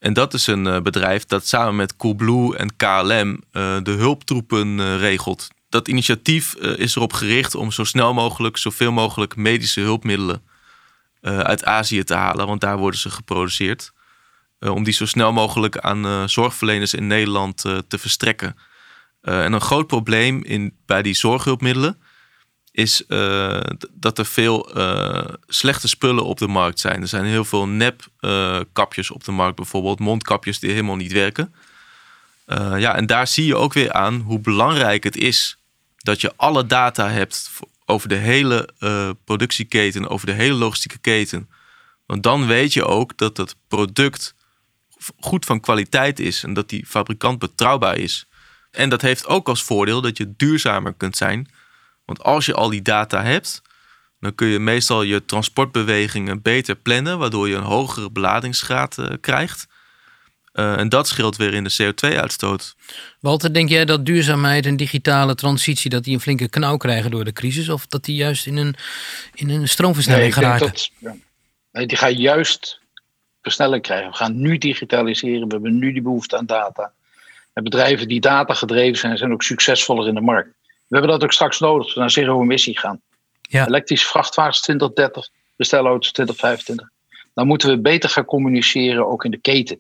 En 0.06 0.14
dat 0.14 0.34
is 0.34 0.48
een 0.48 0.66
uh, 0.66 0.80
bedrijf 0.82 1.26
dat 1.26 1.48
samen 1.48 1.76
met 1.76 1.96
Coolblue 1.96 2.58
en 2.58 2.76
KLM 2.76 3.30
uh, 3.30 3.78
de 3.84 3.92
hulptroepen 3.92 4.98
regelt. 4.98 5.48
Dat 5.70 5.88
initiatief 5.88 6.56
is 6.56 6.96
erop 6.96 7.14
gericht 7.14 7.56
om 7.56 7.72
zo 7.72 7.84
snel 7.84 8.14
mogelijk, 8.14 8.58
zoveel 8.58 8.92
mogelijk 8.92 9.36
medische 9.36 9.82
hulpmiddelen 9.82 10.44
uit 11.22 11.66
Azië 11.66 12.04
te 12.04 12.14
halen, 12.14 12.48
want 12.48 12.62
daar 12.62 12.78
worden 12.78 13.00
ze 13.00 13.10
geproduceerd. 13.10 13.94
om 14.60 14.84
die 14.84 14.94
zo 14.94 15.06
snel 15.06 15.34
mogelijk 15.34 15.78
aan 15.78 16.30
zorgverleners 16.30 16.94
in 16.94 17.08
Nederland 17.08 17.58
te 17.62 17.98
verstrekken. 17.98 18.58
en 19.22 19.54
een 19.54 19.62
groot 19.62 19.88
probleem 19.88 20.44
in, 20.44 20.78
bij 20.86 21.02
die 21.02 21.16
zorghulpmiddelen 21.16 21.98
is 22.76 23.04
uh, 23.08 23.60
dat 23.92 24.18
er 24.18 24.26
veel 24.26 24.78
uh, 24.78 25.24
slechte 25.48 25.88
spullen 25.88 26.24
op 26.24 26.38
de 26.38 26.48
markt 26.48 26.80
zijn. 26.80 27.02
Er 27.02 27.08
zijn 27.08 27.26
heel 27.26 27.46
veel 27.46 27.68
nep 27.68 28.08
uh, 28.20 28.60
kapjes 28.74 29.12
op 29.12 29.24
de 29.24 29.32
markt, 29.32 29.56
bijvoorbeeld 29.56 30.00
mondkapjes 30.00 30.60
die 30.60 30.70
helemaal 30.70 30.96
niet 30.96 31.12
werken. 31.12 31.54
ja, 32.78 32.96
en 32.96 33.06
daar 33.06 33.28
zie 33.28 33.46
je 33.46 33.56
ook 33.56 33.74
weer 33.74 33.92
aan 33.92 34.20
hoe 34.20 34.40
belangrijk 34.40 35.04
het 35.04 35.18
is 35.18 35.58
dat 35.98 36.22
je 36.22 36.34
alle 36.36 36.66
data 36.66 37.10
hebt 37.10 37.50
over 37.86 38.10
de 38.10 38.16
hele 38.16 38.70
productieketen, 39.24 40.10
over 40.10 40.28
de 40.28 40.34
hele 40.34 40.56
logistieke 40.56 40.98
keten. 40.98 41.50
Want 42.06 42.24
dan 42.24 42.48
weet 42.48 42.74
je 42.74 42.86
ook 42.86 43.18
dat 43.18 43.38
het 43.38 43.56
product 43.68 44.36
goed 45.20 45.46
van 45.46 45.60
kwaliteit 45.60 46.20
is 46.20 46.44
en 46.44 46.54
dat 46.54 46.70
die 46.70 46.86
fabrikant 46.86 47.40
betrouwbaar 47.40 47.98
is. 47.98 48.28
En 48.72 48.90
dat 48.90 49.02
heeft 49.02 49.28
ook 49.28 49.48
als 49.48 49.64
voordeel 49.64 50.02
dat 50.02 50.18
je 50.18 50.34
duurzamer 50.36 50.94
kunt 50.94 51.18
zijn 51.18 51.50
want 52.06 52.24
als 52.24 52.46
je 52.46 52.54
al 52.54 52.70
die 52.70 52.82
data 52.82 53.24
hebt, 53.24 53.62
dan 54.20 54.36
kun 54.36 54.48
je 54.48 54.60
meestal 54.60 55.02
je 55.02 55.26
transportbewegingen 55.26 56.42
beter 56.42 56.76
plannen, 56.76 57.18
waardoor 57.18 57.50
je 57.50 57.56
een 57.56 57.64
hogere 57.64 58.12
beladingsgraad 58.12 58.98
uh, 58.98 59.08
krijgt. 59.22 59.68
Uh, 60.54 60.80
en 60.80 60.90
dat 60.90 61.08
scheelt 61.08 61.36
weer 61.36 61.54
in 61.54 61.64
de 61.64 61.74
CO2-uitstoot. 61.84 62.76
Walter, 63.20 63.54
denk 63.54 63.70
jij 63.70 63.86
dat 63.86 64.06
duurzaamheid 64.06 64.66
en 64.66 64.78
digitale 64.78 65.36
transitie 65.36 65.90
dat 65.90 66.04
die 66.04 66.14
een 66.14 66.20
flinke 66.20 66.50
knauw 66.50 66.78
krijgen 66.78 67.12
door 67.12 67.24
de 67.24 67.34
crisis? 67.34 67.70
Of 67.70 67.88
dat 67.88 68.04
die 68.04 68.16
juist 68.16 68.46
in 68.46 68.58
een, 68.58 68.76
in 69.34 69.50
een 69.50 69.68
stroomversnelling 69.68 70.36
nee, 70.36 70.44
geraken? 70.44 70.68
Dat, 70.68 70.90
ja. 70.98 71.16
Nee, 71.72 71.88
die 71.88 71.98
gaan 71.98 72.14
juist 72.14 72.80
versnelling 73.42 73.82
krijgen. 73.82 74.10
We 74.10 74.16
gaan 74.16 74.42
nu 74.42 74.58
digitaliseren, 74.58 75.48
we 75.48 75.54
hebben 75.54 75.78
nu 75.78 75.92
die 75.92 76.02
behoefte 76.02 76.38
aan 76.38 76.46
data. 76.46 76.92
En 77.54 77.64
bedrijven 77.64 78.08
die 78.08 78.20
data 78.20 78.54
gedreven 78.54 78.98
zijn, 78.98 79.18
zijn 79.18 79.32
ook 79.32 79.44
succesvoller 79.44 80.08
in 80.08 80.14
de 80.14 80.22
markt. 80.22 80.50
We 80.88 80.98
hebben 80.98 81.10
dat 81.10 81.24
ook 81.24 81.34
straks 81.34 81.60
nodig 81.60 81.94
we 81.94 82.00
naar 82.00 82.12
zero-emissie 82.12 82.78
gaan. 82.78 83.02
Ja. 83.42 83.68
Elektrische 83.68 84.08
vrachtwagens 84.08 84.62
2030, 84.62 85.30
bestelauto's 85.56 86.12
2025. 86.12 86.90
Dan 87.34 87.48
moeten 87.48 87.70
we 87.70 87.82
beter 87.82 88.10
gaan 88.10 88.26
communiceren, 88.26 89.08
ook 89.08 89.26
in 89.26 89.32
de 89.32 89.38
keten. 89.38 89.80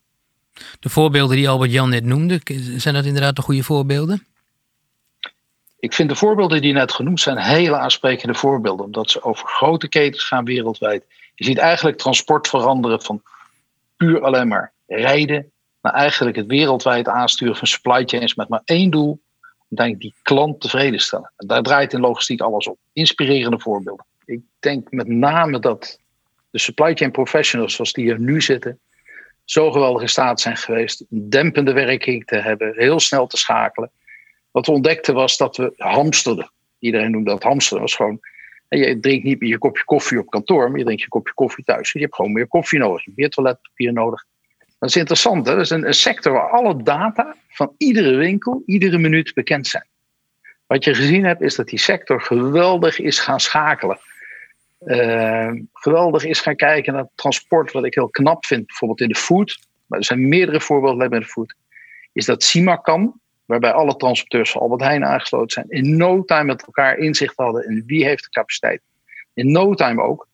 De 0.80 0.89
voorbeelden 0.89 1.36
die 1.36 1.50
Albert 1.50 1.72
Jan 1.72 1.89
net 1.89 2.06
noemde, 2.06 2.41
zijn 2.78 2.94
dat 2.94 3.06
inderdaad 3.06 3.36
de 3.36 3.41
goede 3.41 3.63
voorbeelden? 3.63 4.26
Ik 5.80 5.94
vind 5.94 6.10
de 6.10 6.15
voorbeelden 6.15 6.62
die 6.62 6.74
net 6.74 6.91
genoemd 6.91 7.20
zijn 7.20 7.38
hele 7.38 7.78
aansprekende 7.78 8.34
voorbeelden, 8.34 8.86
omdat 8.86 9.12
ze 9.12 9.24
over 9.24 9.48
grote 9.48 9.88
ketens 9.88 10.24
gaan 10.24 10.46
wereldwijd. 10.46 11.06
Je 11.36 11.44
ziet 11.44 11.58
eigenlijk 11.58 11.98
transport 11.98 12.48
veranderen 12.48 13.02
van 13.02 13.22
puur 13.98 14.22
alleen 14.22 14.48
maar 14.48 14.74
rijden 14.88 15.52
naar 15.82 15.94
eigenlijk 15.94 16.36
het 16.36 16.46
wereldwijd 16.46 17.08
aansturen 17.08 17.56
van 17.56 17.68
supply 17.68 18.04
chains 18.06 18.36
met 18.36 18.50
maar 18.50 18.62
één 18.65 18.89
doel: 18.89 19.22
denk 19.76 20.02
die 20.02 20.14
klant 20.22 20.62
tevreden 20.62 21.00
stellen. 21.00 21.34
Daar 21.38 21.62
draait 21.62 21.94
in 21.94 22.00
logistiek 22.00 22.42
alles 22.42 22.68
op. 22.68 22.78
Inspirerende 22.94 23.60
voorbeelden. 23.60 24.06
Ik 24.26 24.42
denk 24.60 24.92
met 24.92 25.08
name 25.08 25.60
dat 25.60 26.00
de 26.50 26.60
supply 26.60 26.94
chain 26.94 27.12
professionals 27.12 27.74
zoals 27.74 27.94
die 27.94 28.12
er 28.12 28.20
nu 28.20 28.42
zitten, 28.42 28.80
zo 29.44 29.72
geweldig 29.72 30.02
in 30.02 30.10
staat 30.10 30.42
zijn 30.42 30.58
geweest 30.58 31.06
een 31.10 31.30
dempende 31.30 31.74
werking 31.74 32.26
te 32.26 32.36
hebben, 32.36 32.74
heel 32.76 33.00
snel 33.00 33.28
te 33.28 33.38
schakelen. 33.38 33.92
Wat 34.52 34.66
we 34.66 34.72
ontdekten 34.72 35.14
was 35.14 35.38
dat 35.38 35.58
we 35.58 35.74
hamsterden. 35.78 36.52
Iedereen 36.80 37.12
noemde 37.12 37.30
dat 37.30 37.44
hamsteren. 37.44 37.82
was 37.82 37.96
gewoon, 37.96 38.20
je 38.70 39.00
drinkt 39.00 39.24
niet 39.24 39.40
meer 39.40 39.50
je 39.50 39.58
kopje 39.58 39.84
koffie 39.84 40.20
op 40.20 40.30
kantoor, 40.30 40.70
maar 40.70 40.78
je 40.78 40.84
drinkt 40.84 41.02
je 41.02 41.08
kopje 41.08 41.34
koffie 41.34 41.64
thuis. 41.64 41.92
Je 41.92 42.00
hebt 42.00 42.16
gewoon 42.16 42.32
meer 42.32 42.48
koffie 42.48 42.80
nodig, 42.80 43.06
meer 43.16 43.30
toiletpapier 43.30 43.94
nodig. 43.94 44.26
Dat 44.80 44.90
is 44.90 44.96
interessant. 44.96 45.48
Hè? 45.48 45.54
Dat 45.56 45.64
is 45.64 45.70
een, 45.70 45.94
sector 45.94 46.34
waar 46.34 46.50
alle 46.50 46.84
data 46.84 47.36
van 47.50 47.74
iedere 47.78 48.16
winkel, 48.16 48.64
iedere 48.66 48.98
minuut 48.98 49.34
bekend 49.34 49.68
zijn. 49.68 49.86
Wat 50.68 50.84
je 50.84 50.94
gezien 50.94 51.26
hebt, 51.26 51.42
is 51.42 51.56
dat 51.56 51.68
die 51.68 51.80
sector 51.80 52.22
geweldig 52.22 53.00
is 53.00 53.20
gaan 53.20 53.40
schakelen. 53.40 54.00
Uh, 54.86 55.52
geweldig 55.74 56.26
is 56.26 56.40
gaan 56.40 56.56
kijken 56.56 56.94
naar 56.94 57.08
transport, 57.16 57.72
wat 57.72 57.86
ik 57.86 57.94
heel 57.94 58.10
knap 58.10 58.46
vind, 58.46 58.66
bijvoorbeeld 58.66 59.02
in 59.02 59.08
de 59.08 59.16
food. 59.16 59.60
Maar 59.86 60.00
er 60.00 60.06
zijn 60.06 60.28
meerdere 60.28 60.62
voorbeelden 60.62 61.10
bij 61.10 61.20
de 61.20 61.26
food. 61.26 61.56
Is 62.14 62.26
dat 62.26 62.44
Simacam, 62.44 63.20
waarbij 63.46 63.72
alle 63.72 63.96
transporteurs 63.96 64.52
van 64.52 64.62
Albert 64.62 64.82
Heijn 64.82 65.06
aangesloten 65.06 65.50
zijn, 65.50 65.66
in 65.70 65.98
no 65.98 66.24
time 66.24 66.44
met 66.44 66.66
elkaar 66.66 66.98
inzicht 66.98 67.34
hadden 67.36 67.70
in 67.70 67.84
wie 67.86 68.06
heeft 68.06 68.24
de 68.24 68.30
capaciteit. 68.30 68.82
In 69.34 69.52
no 69.52 69.74
time 69.74 70.02
ook 70.02 70.28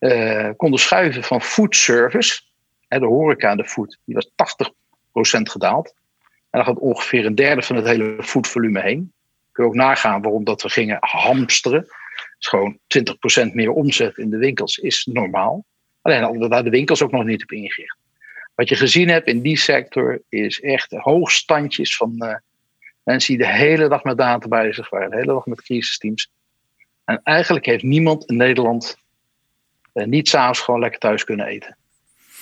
uh, 0.00 0.48
konden 0.56 0.80
schuiven 0.80 1.22
van 1.22 1.42
food 1.42 1.76
service 1.76 2.40
de 2.98 3.06
horeca 3.06 3.54
de 3.54 3.64
food, 3.64 3.98
die 4.04 4.14
was 4.14 4.30
80% 4.30 5.42
gedaald. 5.42 5.94
En 6.50 6.58
dan 6.58 6.64
gaat 6.64 6.78
ongeveer 6.78 7.26
een 7.26 7.34
derde 7.34 7.62
van 7.62 7.76
het 7.76 7.86
hele 7.86 8.22
foodvolume 8.22 8.80
heen. 8.80 9.12
Kun 9.52 9.64
je 9.64 9.70
ook 9.70 9.76
nagaan 9.76 10.22
waarom 10.22 10.44
dat 10.44 10.62
we 10.62 10.68
gingen 10.68 10.96
hamsteren. 11.00 11.86
is 12.38 12.46
gewoon 12.46 12.78
20% 13.48 13.52
meer 13.52 13.70
omzet 13.70 14.16
in 14.18 14.30
de 14.30 14.36
winkels 14.36 14.76
is 14.76 15.08
normaal. 15.12 15.64
Alleen 16.02 16.22
hadden 16.22 16.50
daar 16.50 16.64
de 16.64 16.70
winkels 16.70 17.02
ook 17.02 17.10
nog 17.10 17.24
niet 17.24 17.42
op 17.42 17.52
ingericht. 17.52 17.96
Wat 18.54 18.68
je 18.68 18.76
gezien 18.76 19.08
hebt 19.08 19.26
in 19.26 19.40
die 19.40 19.56
sector 19.56 20.22
is 20.28 20.60
echt 20.60 20.90
hoogstandjes 20.90 21.96
van 21.96 22.14
uh, 22.18 22.34
mensen 23.02 23.36
die 23.36 23.46
de 23.46 23.52
hele 23.52 23.88
dag 23.88 24.04
met 24.04 24.18
data 24.18 24.48
bezig 24.48 24.90
waren, 24.90 25.10
de 25.10 25.16
hele 25.16 25.32
dag 25.32 25.46
met 25.46 25.62
crisisteams. 25.62 26.30
En 27.04 27.20
eigenlijk 27.22 27.66
heeft 27.66 27.82
niemand 27.82 28.24
in 28.24 28.36
Nederland 28.36 28.98
uh, 29.94 30.06
niet 30.06 30.28
s'avonds 30.28 30.60
gewoon 30.60 30.80
lekker 30.80 31.00
thuis 31.00 31.24
kunnen 31.24 31.46
eten 31.46 31.76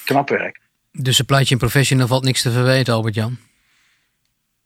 knap 0.09 0.29
werk. 0.29 0.61
De 0.91 1.13
supply 1.13 1.45
chain 1.45 1.59
professional 1.59 2.07
valt 2.07 2.25
niks 2.25 2.43
te 2.43 2.51
verwijten, 2.51 2.95
Albert-Jan. 2.95 3.39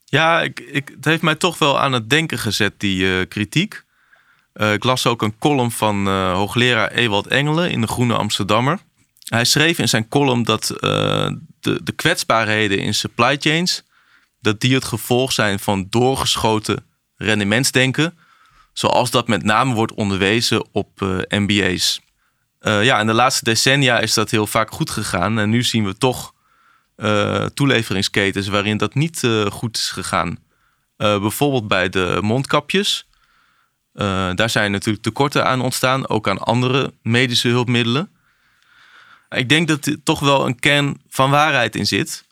Ja, 0.05 0.41
ik, 0.41 0.59
ik, 0.59 0.91
het 0.95 1.05
heeft 1.05 1.21
mij 1.21 1.35
toch 1.35 1.57
wel 1.57 1.79
aan 1.79 1.91
het 1.91 2.09
denken 2.09 2.37
gezet, 2.37 2.73
die 2.77 3.03
uh, 3.03 3.25
kritiek. 3.27 3.83
Uh, 4.53 4.73
ik 4.73 4.83
las 4.83 5.05
ook 5.05 5.21
een 5.21 5.37
column 5.39 5.71
van 5.71 6.07
uh, 6.07 6.33
hoogleraar 6.33 6.91
Ewald 6.91 7.27
Engelen 7.27 7.71
in 7.71 7.81
de 7.81 7.87
Groene 7.87 8.15
Amsterdammer. 8.15 8.79
Hij 9.23 9.45
schreef 9.45 9.79
in 9.79 9.89
zijn 9.89 10.07
column 10.07 10.43
dat 10.43 10.67
de, 10.67 11.79
de 11.83 11.91
kwetsbaarheden 11.95 12.79
in 12.79 12.93
supply 12.93 13.37
chains... 13.39 13.83
dat 14.41 14.59
die 14.59 14.73
het 14.73 14.83
gevolg 14.85 15.31
zijn 15.31 15.59
van 15.59 15.87
doorgeschoten 15.89 16.85
rendementsdenken... 17.15 18.17
zoals 18.73 19.11
dat 19.11 19.27
met 19.27 19.43
name 19.43 19.73
wordt 19.73 19.93
onderwezen 19.93 20.67
op 20.71 20.99
MBA's. 21.27 22.01
Uh, 22.63 22.83
ja, 22.83 22.99
in 22.99 23.07
de 23.07 23.13
laatste 23.13 23.43
decennia 23.43 23.99
is 23.99 24.13
dat 24.13 24.31
heel 24.31 24.47
vaak 24.47 24.71
goed 24.71 24.89
gegaan. 24.89 25.39
En 25.39 25.49
nu 25.49 25.63
zien 25.63 25.85
we 25.85 25.97
toch 25.97 26.33
uh, 26.97 27.45
toeleveringsketens 27.45 28.47
waarin 28.47 28.77
dat 28.77 28.93
niet 28.93 29.23
uh, 29.23 29.45
goed 29.45 29.77
is 29.77 29.89
gegaan. 29.89 30.37
bijvoorbeeld 30.97 31.67
bij 31.67 31.89
de 31.89 32.17
mondkapjes. 32.21 33.07
daar 34.35 34.49
zijn 34.49 34.71
natuurlijk 34.71 35.03
tekorten 35.03 35.45
aan 35.45 35.61
ontstaan, 35.61 36.09
ook 36.09 36.27
aan 36.27 36.39
andere 36.39 36.93
medische 37.01 37.47
hulpmiddelen. 37.47 38.09
Ik 39.29 39.49
denk 39.49 39.67
dat 39.67 39.85
er 39.85 40.03
toch 40.03 40.19
wel 40.19 40.45
een 40.45 40.59
kern 40.59 41.01
van 41.09 41.29
waarheid 41.29 41.75
in 41.75 41.85
zit. 41.85 42.25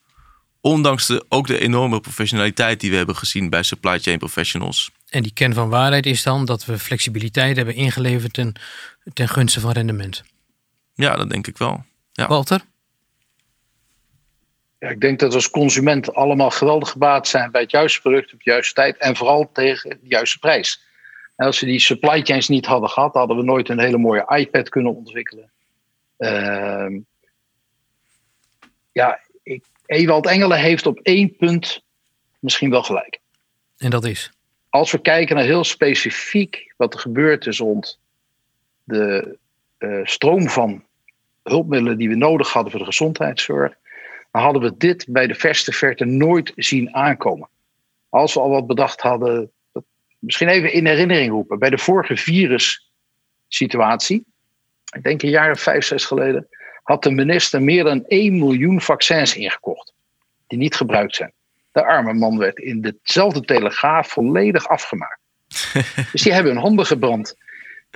Ondanks 0.61 1.05
de, 1.05 1.25
ook 1.29 1.47
de 1.47 1.59
enorme 1.59 1.99
professionaliteit 1.99 2.79
die 2.79 2.89
we 2.89 2.95
hebben 2.97 3.15
gezien 3.15 3.49
bij 3.49 3.63
supply 3.63 3.99
chain 3.99 4.17
professionals. 4.17 4.91
En 5.09 5.23
die 5.23 5.33
kern 5.33 5.53
van 5.53 5.69
waarheid 5.69 6.05
is 6.05 6.23
dan 6.23 6.45
dat 6.45 6.65
we 6.65 6.79
flexibiliteit 6.79 7.55
hebben 7.55 7.75
ingeleverd 7.75 8.33
ten, 8.33 8.55
ten 9.13 9.27
gunste 9.27 9.59
van 9.59 9.71
rendement. 9.71 10.23
Ja, 10.93 11.15
dat 11.15 11.29
denk 11.29 11.47
ik 11.47 11.57
wel. 11.57 11.83
Ja. 12.11 12.27
Walter? 12.27 12.61
Ja, 14.79 14.89
ik 14.89 15.01
denk 15.01 15.19
dat 15.19 15.29
we 15.29 15.35
als 15.35 15.49
consument 15.49 16.13
allemaal 16.13 16.49
geweldig 16.49 16.89
gebaat 16.89 17.27
zijn 17.27 17.51
bij 17.51 17.61
het 17.61 17.71
juiste 17.71 18.01
product 18.01 18.33
op 18.33 18.43
de 18.43 18.49
juiste 18.51 18.73
tijd 18.73 18.97
en 18.97 19.15
vooral 19.15 19.51
tegen 19.51 19.89
de 19.89 20.07
juiste 20.07 20.39
prijs. 20.39 20.83
En 21.35 21.45
als 21.45 21.59
we 21.59 21.65
die 21.65 21.79
supply 21.79 22.21
chains 22.21 22.47
niet 22.47 22.65
hadden 22.65 22.89
gehad, 22.89 23.13
hadden 23.13 23.37
we 23.37 23.43
nooit 23.43 23.69
een 23.69 23.79
hele 23.79 23.97
mooie 23.97 24.37
iPad 24.37 24.69
kunnen 24.69 24.95
ontwikkelen. 24.95 25.51
Uh, 26.17 26.99
ja, 28.91 29.19
ik, 29.43 29.65
Ewald 29.85 30.27
Engelen 30.27 30.59
heeft 30.59 30.85
op 30.85 30.99
één 30.99 31.35
punt 31.35 31.83
misschien 32.39 32.69
wel 32.69 32.83
gelijk. 32.83 33.19
En 33.77 33.89
dat 33.89 34.05
is? 34.05 34.31
Als 34.69 34.91
we 34.91 35.01
kijken 35.01 35.35
naar 35.35 35.45
heel 35.45 35.63
specifiek 35.63 36.73
wat 36.77 36.93
er 36.93 36.99
gebeurd 36.99 37.45
is 37.45 37.57
rond 37.57 37.99
de 38.91 39.37
uh, 39.79 39.99
stroom 40.03 40.49
van 40.49 40.83
hulpmiddelen 41.43 41.97
die 41.97 42.09
we 42.09 42.15
nodig 42.15 42.53
hadden 42.53 42.71
voor 42.71 42.79
de 42.79 42.85
gezondheidszorg, 42.85 43.73
dan 44.31 44.41
hadden 44.41 44.61
we 44.61 44.77
dit 44.77 45.05
bij 45.09 45.27
de 45.27 45.35
verste 45.35 45.71
verte 45.71 46.05
nooit 46.05 46.51
zien 46.55 46.95
aankomen. 46.95 47.49
Als 48.09 48.33
we 48.33 48.39
al 48.39 48.49
wat 48.49 48.67
bedacht 48.67 49.01
hadden, 49.01 49.51
misschien 50.19 50.47
even 50.47 50.73
in 50.73 50.85
herinnering 50.85 51.31
roepen, 51.31 51.59
bij 51.59 51.69
de 51.69 51.77
vorige 51.77 52.17
virussituatie, 52.17 54.25
ik 54.95 55.03
denk 55.03 55.21
een 55.21 55.29
jaar 55.29 55.51
of 55.51 55.59
vijf, 55.59 55.85
zes 55.85 56.05
geleden, 56.05 56.47
had 56.83 57.03
de 57.03 57.11
minister 57.11 57.61
meer 57.61 57.83
dan 57.83 58.05
1 58.05 58.39
miljoen 58.39 58.81
vaccins 58.81 59.35
ingekocht, 59.35 59.93
die 60.47 60.57
niet 60.57 60.75
gebruikt 60.75 61.15
zijn. 61.15 61.33
De 61.71 61.85
arme 61.85 62.13
man 62.13 62.37
werd 62.37 62.57
in 62.57 62.99
dezelfde 63.01 63.41
telegraaf 63.41 64.07
volledig 64.07 64.67
afgemaakt. 64.67 65.19
dus 66.11 66.21
die 66.21 66.33
hebben 66.33 66.51
hun 66.51 66.61
handen 66.61 66.85
gebrand. 66.85 67.35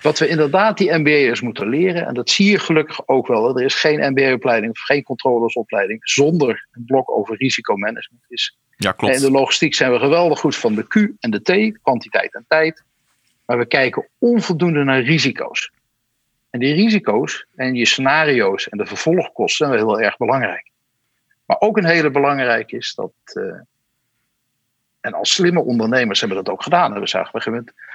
Wat 0.01 0.19
we 0.19 0.27
inderdaad 0.27 0.77
die 0.77 0.93
MBA'ers 0.93 1.41
moeten 1.41 1.69
leren, 1.69 2.05
en 2.07 2.13
dat 2.13 2.29
zie 2.29 2.51
je 2.51 2.59
gelukkig 2.59 3.07
ook 3.07 3.27
wel. 3.27 3.57
Er 3.57 3.65
is 3.65 3.73
geen 3.73 4.11
MBA-opleiding 4.11 4.71
of 4.71 4.79
geen 4.79 5.03
controllersopleiding 5.03 5.99
zonder 6.09 6.67
een 6.71 6.85
blok 6.85 7.11
over 7.11 7.37
risicomanagement. 7.37 8.23
Is. 8.27 8.57
Ja, 8.77 8.91
klopt. 8.91 9.15
in 9.15 9.21
de 9.21 9.31
logistiek 9.31 9.75
zijn 9.75 9.91
we 9.91 9.99
geweldig 9.99 10.39
goed 10.39 10.55
van 10.55 10.75
de 10.75 10.87
Q 10.87 10.95
en 11.19 11.31
de 11.31 11.41
T, 11.41 11.81
kwantiteit 11.81 12.33
en 12.33 12.45
tijd. 12.47 12.83
Maar 13.45 13.57
we 13.57 13.65
kijken 13.65 14.07
onvoldoende 14.19 14.83
naar 14.83 15.01
risico's. 15.01 15.71
En 16.49 16.59
die 16.59 16.73
risico's 16.73 17.45
en 17.55 17.75
je 17.75 17.85
scenario's 17.85 18.69
en 18.69 18.77
de 18.77 18.85
vervolgkosten 18.85 19.67
zijn 19.67 19.79
wel 19.79 19.95
heel 19.95 20.05
erg 20.05 20.17
belangrijk. 20.17 20.71
Maar 21.45 21.59
ook 21.59 21.77
een 21.77 21.85
hele 21.85 22.11
belangrijk 22.11 22.71
is 22.71 22.93
dat. 22.95 23.11
Uh, 23.33 23.53
en 24.99 25.13
als 25.13 25.33
slimme 25.33 25.63
ondernemers 25.63 26.19
hebben 26.19 26.37
dat 26.43 26.53
ook 26.53 26.63
gedaan. 26.63 26.99
we 26.99 27.07
zagen 27.07 27.27
op 27.27 27.35
een 27.35 27.41
gegeven 27.41 27.65
moment 27.65 27.85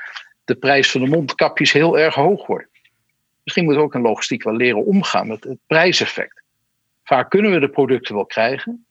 de 0.51 0.57
prijs 0.57 0.91
van 0.91 1.01
de 1.01 1.07
mondkapjes 1.07 1.73
heel 1.73 1.99
erg 1.99 2.15
hoog 2.15 2.47
worden. 2.47 2.69
Misschien 3.43 3.65
moeten 3.65 3.83
we 3.83 3.89
ook 3.89 3.95
in 3.95 4.11
logistiek 4.11 4.43
wel 4.43 4.57
leren 4.57 4.85
omgaan 4.85 5.27
met 5.27 5.45
het 5.45 5.59
prijseffect. 5.67 6.43
Vaak 7.05 7.31
kunnen 7.31 7.51
we 7.51 7.61
de 7.61 7.69
producten 7.69 8.15
wel 8.15 8.27
krijgen, 8.27 8.87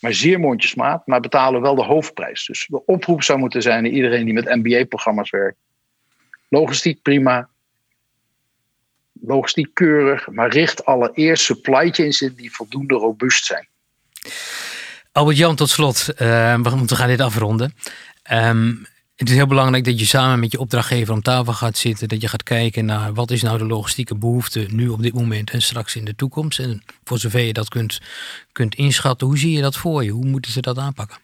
maar 0.00 0.12
zeer 0.12 0.40
mondjesmaat, 0.40 1.06
maar 1.06 1.20
betalen 1.20 1.60
wel 1.60 1.74
de 1.74 1.84
hoofdprijs. 1.84 2.46
Dus 2.46 2.66
de 2.68 2.84
oproep 2.84 3.22
zou 3.22 3.38
moeten 3.38 3.62
zijn 3.62 3.78
aan 3.78 3.92
iedereen 3.92 4.24
die 4.24 4.34
met 4.34 4.54
MBA-programma's 4.54 5.30
werkt. 5.30 5.58
Logistiek 6.48 7.02
prima, 7.02 7.48
logistiek 9.12 9.74
keurig, 9.74 10.28
maar 10.28 10.50
richt 10.50 10.84
allereerst 10.84 11.44
supply 11.44 11.90
chains 11.90 12.20
in 12.20 12.34
die 12.36 12.52
voldoende 12.52 12.94
robuust 12.94 13.44
zijn. 13.44 13.68
Albert-Jan, 15.12 15.56
tot 15.56 15.68
slot, 15.68 16.08
uh, 16.12 16.60
we 16.60 16.94
gaan 16.94 17.08
dit 17.08 17.20
afronden. 17.20 17.74
Um, 18.32 18.86
het 19.18 19.28
is 19.28 19.34
heel 19.34 19.46
belangrijk 19.46 19.84
dat 19.84 19.98
je 19.98 20.04
samen 20.04 20.40
met 20.40 20.52
je 20.52 20.58
opdrachtgever 20.58 21.14
om 21.14 21.22
tafel 21.22 21.52
gaat 21.52 21.76
zitten. 21.76 22.08
Dat 22.08 22.20
je 22.20 22.28
gaat 22.28 22.42
kijken 22.42 22.84
naar 22.84 23.14
wat 23.14 23.30
is 23.30 23.42
nou 23.42 23.58
de 23.58 23.66
logistieke 23.66 24.14
behoefte 24.14 24.66
nu 24.70 24.88
op 24.88 25.02
dit 25.02 25.14
moment 25.14 25.50
en 25.50 25.62
straks 25.62 25.96
in 25.96 26.04
de 26.04 26.14
toekomst. 26.14 26.58
En 26.58 26.82
voor 27.04 27.18
zover 27.18 27.40
je 27.40 27.52
dat 27.52 27.68
kunt, 27.68 28.00
kunt 28.52 28.74
inschatten, 28.74 29.26
hoe 29.26 29.38
zie 29.38 29.52
je 29.52 29.60
dat 29.60 29.76
voor 29.76 30.04
je? 30.04 30.10
Hoe 30.10 30.24
moeten 30.24 30.52
ze 30.52 30.60
dat 30.60 30.78
aanpakken? 30.78 31.18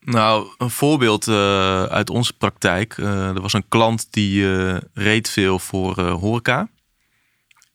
Nou, 0.00 0.48
een 0.58 0.70
voorbeeld 0.70 1.26
uh, 1.26 1.82
uit 1.84 2.10
onze 2.10 2.32
praktijk. 2.32 2.96
Uh, 2.96 3.28
er 3.28 3.40
was 3.40 3.52
een 3.52 3.68
klant 3.68 4.12
die 4.12 4.40
uh, 4.40 4.76
reed 4.94 5.28
veel 5.28 5.58
voor 5.58 6.00
horeca. 6.00 6.68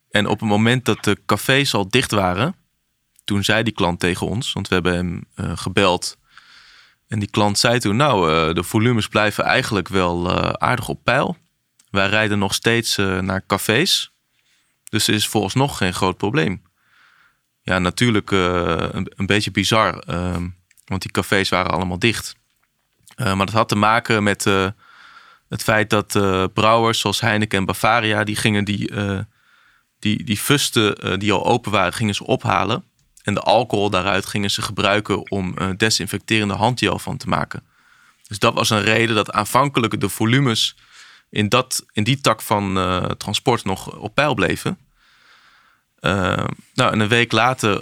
En 0.09 0.27
op 0.27 0.39
het 0.39 0.49
moment 0.49 0.85
dat 0.85 1.03
de 1.03 1.17
cafés 1.25 1.73
al 1.73 1.89
dicht 1.89 2.11
waren, 2.11 2.55
toen 3.23 3.43
zei 3.43 3.63
die 3.63 3.73
klant 3.73 3.99
tegen 3.99 4.27
ons, 4.27 4.53
want 4.53 4.67
we 4.67 4.73
hebben 4.73 4.95
hem 4.95 5.23
gebeld 5.57 6.17
en 7.15 7.21
die 7.21 7.29
klant 7.29 7.59
zei 7.59 7.79
toen, 7.79 7.95
nou, 7.95 8.31
uh, 8.31 8.53
de 8.53 8.63
volumes 8.63 9.07
blijven 9.07 9.43
eigenlijk 9.43 9.87
wel 9.87 10.29
uh, 10.29 10.49
aardig 10.49 10.87
op 10.87 11.03
peil. 11.03 11.37
Wij 11.89 12.07
rijden 12.07 12.39
nog 12.39 12.53
steeds 12.53 12.97
uh, 12.97 13.19
naar 13.19 13.45
cafés. 13.47 14.11
Dus 14.89 15.09
is 15.09 15.27
vooralsnog 15.27 15.77
geen 15.77 15.93
groot 15.93 16.17
probleem. 16.17 16.61
Ja, 17.61 17.79
natuurlijk 17.79 18.31
een, 18.31 19.11
een, 19.15 19.25
beetje 19.25 19.51
bizar, 19.51 19.99
ehm, 19.99 20.47
want 20.85 21.01
die 21.01 21.11
cafés 21.11 21.49
waren 21.49 21.71
allemaal 21.71 21.99
dicht. 21.99 22.35
maar 23.15 23.45
dat 23.45 23.51
had 23.51 23.69
te 23.69 23.75
maken 23.75 24.23
met 24.23 24.43
het 25.49 25.63
feit 25.63 25.89
dat 25.89 26.07
brouwers 26.53 26.99
zoals 26.99 27.21
Heineken 27.21 27.57
en 27.57 27.65
Bavaria, 27.65 28.23
die 28.23 28.35
gingen 28.35 28.65
die, 28.65 28.91
die, 29.99 30.23
die 30.23 30.37
fusten 30.37 31.19
die 31.19 31.31
al 31.31 31.45
open 31.45 31.71
waren, 31.71 31.93
gingen 31.93 32.15
ze 32.15 32.25
ophalen. 32.25 32.83
En 33.25 33.33
de 33.33 33.39
alcohol 33.39 33.89
daaruit 33.89 34.25
gingen 34.25 34.51
ze 34.51 34.61
gebruiken 34.61 35.31
om 35.31 35.55
uh, 35.57 35.69
desinfecterende 35.77 36.53
handgel 36.53 36.99
van 36.99 37.17
te 37.17 37.27
maken. 37.27 37.63
Dus 38.27 38.39
dat 38.39 38.53
was 38.53 38.69
een 38.69 38.81
reden 38.81 39.15
dat 39.15 39.31
aanvankelijk 39.31 39.99
de 39.99 40.09
volumes 40.09 40.75
in, 41.29 41.49
dat, 41.49 41.85
in 41.91 42.03
die 42.03 42.21
tak 42.21 42.41
van 42.41 42.77
uh, 42.77 43.03
transport 43.03 43.63
nog 43.63 43.95
op 43.95 44.15
peil 44.15 44.33
bleven. 44.33 44.77
Uh, 46.01 46.45
nou, 46.73 46.91
en 46.91 46.99
een 46.99 47.07
week 47.07 47.31
later 47.31 47.81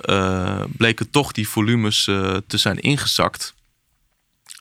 bleken 0.77 1.09
toch 1.09 1.31
die 1.31 1.49
volumes 1.49 2.03
te 2.47 2.57
zijn 2.57 2.79
ingezakt. 2.79 3.53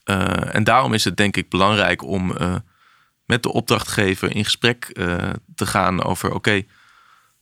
en 0.05 0.65
daarom 0.65 0.95
is 0.95 1.05
het 1.05 1.17
denk 1.17 1.37
ik 1.37 1.49
belangrijk 1.49 2.03
om 2.03 2.37
met 3.25 3.43
de 3.43 3.53
opdrachtgever 3.53 4.37
in 4.37 4.45
gesprek 4.45 4.85
te 5.55 5.67
gaan 5.67 6.03
over: 6.03 6.35
oké, 6.35 6.63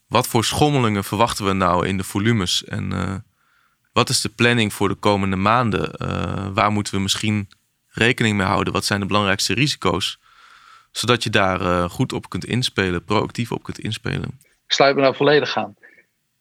wat 0.06 0.26
voor 0.26 0.44
schommelingen 0.44 1.04
verwachten 1.04 1.44
we 1.44 1.52
nou 1.52 1.86
in 1.86 1.96
de 1.96 2.04
volumes? 2.04 2.64
En 2.64 2.92
wat 3.92 4.08
is 4.08 4.20
de 4.20 4.28
planning 4.28 4.72
voor 4.72 4.88
de 4.88 4.94
komende 4.94 5.36
maanden? 5.36 5.92
Uh, 6.02 6.48
waar 6.54 6.70
moeten 6.70 6.94
we 6.94 7.00
misschien 7.00 7.48
rekening 7.88 8.36
mee 8.36 8.46
houden? 8.46 8.72
Wat 8.72 8.84
zijn 8.84 9.00
de 9.00 9.06
belangrijkste 9.06 9.54
risico's? 9.54 10.18
Zodat 10.90 11.22
je 11.22 11.30
daar 11.30 11.60
uh, 11.60 11.90
goed 11.90 12.12
op 12.12 12.28
kunt 12.28 12.44
inspelen, 12.44 13.04
proactief 13.04 13.52
op 13.52 13.62
kunt 13.62 13.78
inspelen. 13.78 14.38
Ik 14.42 14.72
sluit 14.72 14.94
me 14.94 15.00
nou 15.00 15.14
volledig 15.14 15.56
aan. 15.56 15.74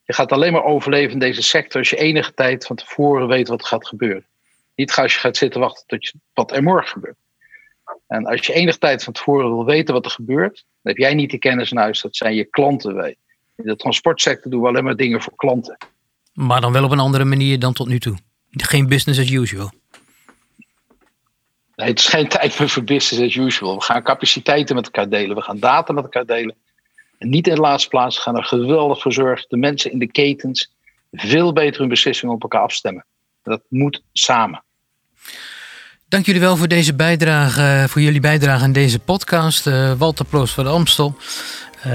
Je 0.03 0.13
gaat 0.13 0.31
alleen 0.31 0.53
maar 0.53 0.63
overleven 0.63 1.13
in 1.13 1.19
deze 1.19 1.41
sector 1.41 1.79
als 1.79 1.89
je 1.89 1.95
enige 1.95 2.33
tijd 2.33 2.65
van 2.65 2.75
tevoren 2.75 3.27
weet 3.27 3.47
wat 3.47 3.61
er 3.61 3.67
gaat 3.67 3.87
gebeuren. 3.87 4.25
Niet 4.75 4.95
als 4.95 5.13
je 5.13 5.19
gaat 5.19 5.37
zitten 5.37 5.59
wachten 5.59 5.85
tot 5.87 6.13
wat 6.33 6.51
er 6.51 6.63
morgen 6.63 6.87
gebeurt. 6.87 7.17
En 8.07 8.25
als 8.25 8.45
je 8.45 8.53
enige 8.53 8.77
tijd 8.77 9.03
van 9.03 9.13
tevoren 9.13 9.47
wil 9.47 9.65
weten 9.65 9.93
wat 9.93 10.05
er 10.05 10.11
gebeurt, 10.11 10.53
dan 10.53 10.93
heb 10.93 10.97
jij 10.97 11.13
niet 11.13 11.31
de 11.31 11.37
kennis 11.37 11.71
in 11.71 11.77
huis, 11.77 12.01
dat 12.01 12.15
zijn 12.15 12.35
je 12.35 12.43
klanten. 12.43 13.05
In 13.07 13.15
de 13.55 13.75
transportsector 13.75 14.51
doen 14.51 14.61
we 14.61 14.67
alleen 14.67 14.83
maar 14.83 14.95
dingen 14.95 15.21
voor 15.21 15.35
klanten. 15.35 15.77
Maar 16.39 16.61
dan 16.61 16.71
wel 16.71 16.83
op 16.83 16.91
een 16.91 16.99
andere 16.99 17.25
manier 17.25 17.59
dan 17.59 17.73
tot 17.73 17.87
nu 17.87 17.99
toe. 17.99 18.17
Geen 18.51 18.87
business 18.87 19.19
as 19.19 19.31
usual. 19.31 19.71
Nee, 21.75 21.87
het 21.87 21.99
is 21.99 22.07
geen 22.07 22.27
tijd 22.27 22.59
meer 22.59 22.69
voor 22.69 22.83
business 22.83 23.25
as 23.25 23.35
usual. 23.35 23.75
We 23.75 23.83
gaan 23.83 24.03
capaciteiten 24.03 24.75
met 24.75 24.85
elkaar 24.85 25.09
delen. 25.09 25.35
We 25.35 25.41
gaan 25.41 25.59
data 25.59 25.93
met 25.93 26.03
elkaar 26.03 26.25
delen. 26.25 26.55
En 27.17 27.29
niet 27.29 27.47
in 27.47 27.55
de 27.55 27.61
laatste 27.61 27.89
plaats 27.89 28.17
gaan 28.17 28.37
er 28.37 28.43
geweldig 28.43 29.01
voor 29.01 29.13
zorgen. 29.13 29.45
De 29.49 29.57
mensen 29.57 29.91
in 29.91 29.99
de 29.99 30.11
ketens 30.11 30.71
veel 31.11 31.53
beter 31.53 31.79
hun 31.79 31.89
beslissingen 31.89 32.35
op 32.35 32.41
elkaar 32.41 32.61
afstemmen. 32.61 33.05
Dat 33.43 33.61
moet 33.69 34.01
samen. 34.13 34.63
Dank 36.07 36.25
jullie 36.25 36.41
wel 36.41 36.57
voor 36.57 36.67
deze 36.67 36.95
bijdrage, 36.95 37.85
voor 37.89 38.01
jullie 38.01 38.19
bijdrage 38.19 38.63
aan 38.63 38.71
deze 38.71 38.99
podcast. 38.99 39.67
Uh, 39.67 39.93
Walter 39.93 40.25
Ploos 40.25 40.51
van 40.51 40.63
de 40.63 40.69
Amstel. 40.69 41.15
Uh, 41.87 41.93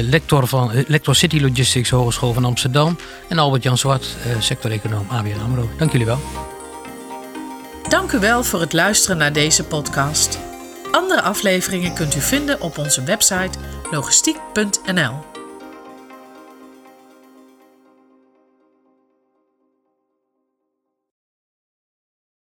lector, 0.00 0.46
van, 0.46 0.84
lector 0.86 1.16
City 1.16 1.40
Logistics 1.40 1.90
Hogeschool 1.90 2.32
van 2.32 2.44
Amsterdam. 2.44 2.98
En 3.28 3.38
Albert-Jan 3.38 3.78
Zwart, 3.78 4.06
sector-econoom 4.38 5.06
ABN 5.08 5.40
AMRO. 5.44 5.68
Dank 5.78 5.92
jullie 5.92 6.06
wel. 6.06 6.18
Dank 7.88 8.12
u 8.12 8.18
wel 8.18 8.44
voor 8.44 8.60
het 8.60 8.72
luisteren 8.72 9.16
naar 9.16 9.32
deze 9.32 9.64
podcast. 9.64 10.38
Andere 10.90 11.22
afleveringen 11.22 11.94
kunt 11.94 12.16
u 12.16 12.20
vinden 12.20 12.60
op 12.60 12.78
onze 12.78 13.02
website 13.04 13.58
logistiek.nl. 13.90 15.33